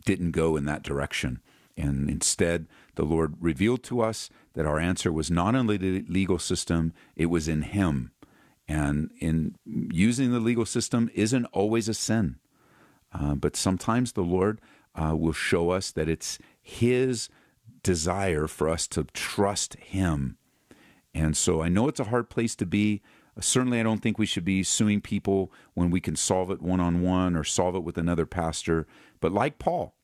didn't 0.05 0.31
go 0.31 0.55
in 0.55 0.65
that 0.65 0.83
direction. 0.83 1.41
And 1.75 2.09
instead, 2.09 2.67
the 2.95 3.05
Lord 3.05 3.35
revealed 3.39 3.83
to 3.83 4.01
us 4.01 4.29
that 4.53 4.65
our 4.65 4.79
answer 4.79 5.11
was 5.11 5.31
not 5.31 5.55
in 5.55 5.65
the 5.67 6.05
legal 6.07 6.39
system; 6.39 6.93
it 7.15 7.27
was 7.27 7.47
in 7.47 7.63
Him. 7.63 8.11
And 8.67 9.11
in 9.19 9.55
using 9.65 10.31
the 10.31 10.39
legal 10.39 10.65
system 10.65 11.09
isn't 11.13 11.45
always 11.47 11.89
a 11.89 11.93
sin, 11.93 12.37
uh, 13.11 13.35
but 13.35 13.55
sometimes 13.55 14.13
the 14.13 14.21
Lord 14.21 14.61
uh, 14.95 15.15
will 15.15 15.33
show 15.33 15.71
us 15.71 15.91
that 15.91 16.07
it's 16.07 16.39
His 16.61 17.29
desire 17.81 18.47
for 18.47 18.69
us 18.69 18.87
to 18.89 19.03
trust 19.05 19.75
Him. 19.75 20.37
And 21.13 21.37
so 21.37 21.61
I 21.61 21.69
know 21.69 21.87
it's 21.87 21.99
a 21.99 22.05
hard 22.05 22.29
place 22.29 22.55
to 22.55 22.65
be. 22.65 23.01
Certainly, 23.39 23.79
I 23.79 23.83
don't 23.83 23.99
think 23.99 24.17
we 24.19 24.25
should 24.25 24.45
be 24.45 24.63
suing 24.63 25.01
people 25.01 25.51
when 25.73 25.89
we 25.89 25.99
can 25.99 26.15
solve 26.15 26.51
it 26.51 26.61
one 26.61 26.79
on 26.79 27.01
one 27.01 27.35
or 27.35 27.43
solve 27.43 27.75
it 27.75 27.83
with 27.83 27.97
another 27.97 28.25
pastor. 28.25 28.85
But 29.19 29.31
like 29.31 29.57
Paul, 29.57 29.95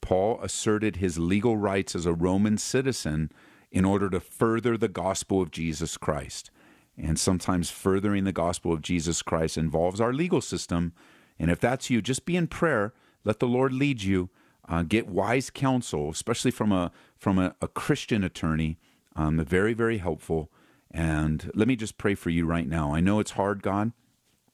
Paul 0.00 0.38
asserted 0.42 0.96
his 0.96 1.18
legal 1.18 1.56
rights 1.56 1.94
as 1.94 2.06
a 2.06 2.12
Roman 2.12 2.58
citizen 2.58 3.32
in 3.70 3.84
order 3.84 4.08
to 4.10 4.20
further 4.20 4.76
the 4.76 4.88
gospel 4.88 5.40
of 5.40 5.50
Jesus 5.50 5.96
Christ. 5.96 6.50
And 6.96 7.18
sometimes 7.18 7.70
furthering 7.70 8.24
the 8.24 8.32
gospel 8.32 8.72
of 8.72 8.82
Jesus 8.82 9.22
Christ 9.22 9.56
involves 9.56 10.00
our 10.00 10.12
legal 10.12 10.40
system. 10.40 10.92
And 11.38 11.50
if 11.50 11.60
that's 11.60 11.90
you, 11.90 12.02
just 12.02 12.24
be 12.24 12.36
in 12.36 12.48
prayer. 12.48 12.92
Let 13.24 13.38
the 13.38 13.46
Lord 13.46 13.72
lead 13.72 14.02
you. 14.02 14.30
Uh, 14.68 14.82
get 14.82 15.08
wise 15.08 15.48
counsel, 15.48 16.10
especially 16.10 16.50
from 16.50 16.72
a 16.72 16.92
from 17.16 17.38
a, 17.38 17.54
a 17.62 17.68
Christian 17.68 18.22
attorney. 18.22 18.78
Um, 19.18 19.44
very 19.44 19.74
very 19.74 19.98
helpful. 19.98 20.50
And 20.90 21.50
let 21.54 21.68
me 21.68 21.76
just 21.76 21.98
pray 21.98 22.14
for 22.14 22.30
you 22.30 22.46
right 22.46 22.66
now. 22.66 22.94
I 22.94 23.00
know 23.00 23.20
it's 23.20 23.32
hard, 23.32 23.62
God, 23.62 23.92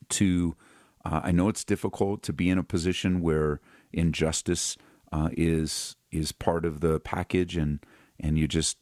to, 0.09 0.57
uh, 1.05 1.21
I 1.23 1.31
know 1.31 1.49
it's 1.49 1.63
difficult 1.63 2.25
to 2.25 2.33
be 2.33 2.51
in 2.51 2.59
a 2.59 2.65
position 2.65 3.21
where 3.21 3.61
injustice 3.93 4.77
uh, 5.13 5.29
is 5.37 5.95
is 6.11 6.33
part 6.33 6.65
of 6.65 6.81
the 6.81 6.99
package, 6.99 7.57
and 7.57 7.79
and 8.19 8.37
you 8.37 8.49
just 8.49 8.79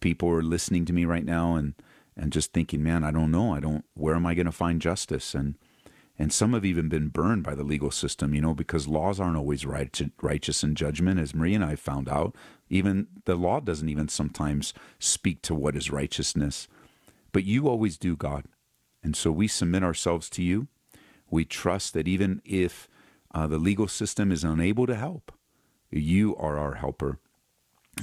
people 0.00 0.28
are 0.28 0.42
listening 0.42 0.84
to 0.84 0.92
me 0.92 1.04
right 1.04 1.24
now 1.24 1.56
and 1.56 1.74
and 2.16 2.32
just 2.32 2.52
thinking, 2.52 2.82
man, 2.82 3.02
I 3.02 3.10
don't 3.10 3.32
know, 3.32 3.52
I 3.52 3.58
don't, 3.58 3.84
where 3.94 4.14
am 4.14 4.24
I 4.24 4.34
going 4.34 4.46
to 4.46 4.52
find 4.52 4.80
justice? 4.80 5.34
And 5.34 5.56
and 6.18 6.32
some 6.32 6.52
have 6.52 6.64
even 6.64 6.88
been 6.88 7.08
burned 7.08 7.42
by 7.42 7.54
the 7.54 7.64
legal 7.64 7.90
system, 7.90 8.34
you 8.34 8.40
know, 8.40 8.54
because 8.54 8.86
laws 8.86 9.18
aren't 9.18 9.36
always 9.36 9.66
right, 9.66 10.00
righteous 10.22 10.62
in 10.62 10.76
judgment, 10.76 11.18
as 11.18 11.34
Marie 11.34 11.54
and 11.54 11.64
I 11.64 11.74
found 11.74 12.08
out. 12.08 12.36
Even 12.68 13.08
the 13.24 13.34
law 13.34 13.60
doesn't 13.60 13.88
even 13.88 14.08
sometimes 14.08 14.72
speak 15.00 15.42
to 15.42 15.54
what 15.54 15.74
is 15.76 15.90
righteousness. 15.90 16.68
But 17.32 17.44
you 17.44 17.68
always 17.68 17.98
do, 17.98 18.16
God. 18.16 18.44
And 19.02 19.16
so 19.16 19.32
we 19.32 19.48
submit 19.48 19.82
ourselves 19.82 20.30
to 20.30 20.42
you. 20.42 20.68
We 21.30 21.44
trust 21.44 21.94
that 21.94 22.06
even 22.06 22.40
if 22.44 22.88
uh, 23.34 23.48
the 23.48 23.58
legal 23.58 23.88
system 23.88 24.30
is 24.30 24.44
unable 24.44 24.86
to 24.86 24.94
help, 24.94 25.32
you 25.90 26.36
are 26.36 26.58
our 26.58 26.74
helper, 26.74 27.18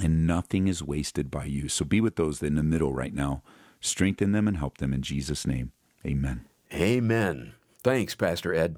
and 0.02 0.26
nothing 0.26 0.68
is 0.68 0.82
wasted 0.82 1.30
by 1.30 1.46
you. 1.46 1.68
So 1.68 1.84
be 1.86 2.00
with 2.00 2.16
those 2.16 2.42
in 2.42 2.56
the 2.56 2.62
middle 2.62 2.92
right 2.92 3.14
now. 3.14 3.42
Strengthen 3.80 4.32
them 4.32 4.46
and 4.46 4.58
help 4.58 4.78
them 4.78 4.92
in 4.92 5.02
Jesus' 5.02 5.46
name. 5.46 5.72
Amen. 6.06 6.44
Amen. 6.72 7.54
Thanks, 7.82 8.14
Pastor 8.14 8.54
Ed. 8.54 8.76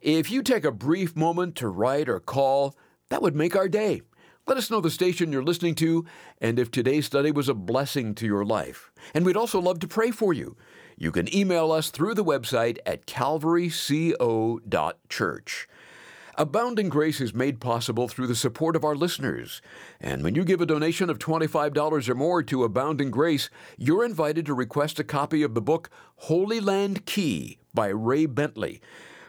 If 0.00 0.30
you 0.30 0.42
take 0.42 0.64
a 0.64 0.72
brief 0.72 1.14
moment 1.16 1.56
to 1.56 1.68
write 1.68 2.08
or 2.08 2.20
call, 2.20 2.74
that 3.10 3.20
would 3.22 3.36
make 3.36 3.56
our 3.56 3.68
day. 3.68 4.02
Let 4.46 4.56
us 4.56 4.70
know 4.70 4.80
the 4.80 4.90
station 4.90 5.32
you're 5.32 5.42
listening 5.42 5.74
to 5.76 6.04
and 6.40 6.58
if 6.58 6.70
today's 6.70 7.06
study 7.06 7.32
was 7.32 7.48
a 7.48 7.54
blessing 7.54 8.14
to 8.16 8.26
your 8.26 8.44
life. 8.44 8.92
And 9.12 9.24
we'd 9.26 9.36
also 9.36 9.60
love 9.60 9.80
to 9.80 9.88
pray 9.88 10.12
for 10.12 10.32
you. 10.32 10.56
You 10.96 11.10
can 11.10 11.34
email 11.34 11.72
us 11.72 11.90
through 11.90 12.14
the 12.14 12.24
website 12.24 12.78
at 12.86 13.06
calvaryco.church. 13.06 15.68
Abounding 16.38 16.90
Grace 16.90 17.22
is 17.22 17.32
made 17.32 17.60
possible 17.60 18.08
through 18.08 18.26
the 18.26 18.34
support 18.34 18.76
of 18.76 18.84
our 18.84 18.94
listeners. 18.94 19.62
And 19.98 20.22
when 20.22 20.34
you 20.34 20.44
give 20.44 20.60
a 20.60 20.66
donation 20.66 21.08
of 21.08 21.18
$25 21.18 22.08
or 22.10 22.14
more 22.14 22.42
to 22.42 22.62
Abounding 22.62 23.10
Grace, 23.10 23.48
you're 23.78 24.04
invited 24.04 24.44
to 24.44 24.52
request 24.52 25.00
a 25.00 25.04
copy 25.04 25.42
of 25.42 25.54
the 25.54 25.62
book 25.62 25.88
Holy 26.16 26.60
Land 26.60 27.06
Key 27.06 27.56
by 27.72 27.88
Ray 27.88 28.26
Bentley. 28.26 28.82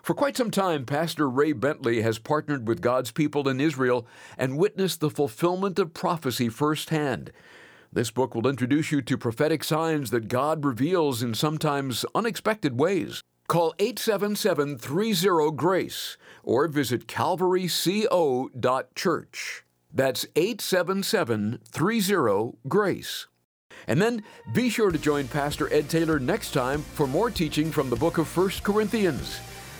For 0.04 0.14
quite 0.14 0.36
some 0.36 0.52
time, 0.52 0.86
Pastor 0.86 1.30
Ray 1.30 1.54
Bentley 1.54 2.02
has 2.02 2.20
partnered 2.20 2.68
with 2.68 2.82
God's 2.82 3.12
people 3.12 3.48
in 3.48 3.62
Israel 3.62 4.06
and 4.38 4.58
witnessed 4.58 5.00
the 5.00 5.10
fulfillment 5.10 5.80
of 5.80 5.94
prophecy 5.94 6.50
firsthand. 6.50 7.32
This 7.94 8.12
book 8.12 8.36
will 8.36 8.48
introduce 8.48 8.92
you 8.92 9.02
to 9.04 9.18
prophetic 9.18 9.64
signs 9.64 10.10
that 10.10 10.28
God 10.28 10.66
reveals 10.66 11.24
in 11.24 11.34
sometimes 11.34 12.04
unexpected 12.14 12.78
ways. 12.78 13.24
Call 13.48 13.74
877 13.80 14.78
30 14.78 15.52
GRACE 15.56 16.18
or 16.44 16.68
visit 16.68 17.08
calvaryco.church. 17.08 19.64
That's 19.94 20.26
877 20.36 21.60
30 21.66 22.52
GRACE. 22.68 23.28
And 23.88 24.02
then 24.02 24.24
be 24.54 24.70
sure 24.70 24.92
to 24.92 24.98
join 24.98 25.30
Pastor 25.30 25.72
Ed 25.74 25.90
Taylor 25.90 26.20
next 26.20 26.52
time 26.52 26.82
for 26.82 27.08
more 27.08 27.32
teaching 27.32 27.72
from 27.72 27.90
the 27.90 27.96
book 27.96 28.18
of 28.18 28.36
1 28.36 28.50
Corinthians. 28.64 29.40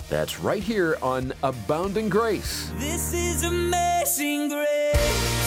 That's 0.10 0.40
right 0.40 0.64
here 0.64 0.98
on 1.02 1.34
Abounding 1.44 2.08
Grace. 2.08 2.72
This 2.78 3.14
is 3.14 3.44
amazing 3.44 4.48
grace. 4.48 5.47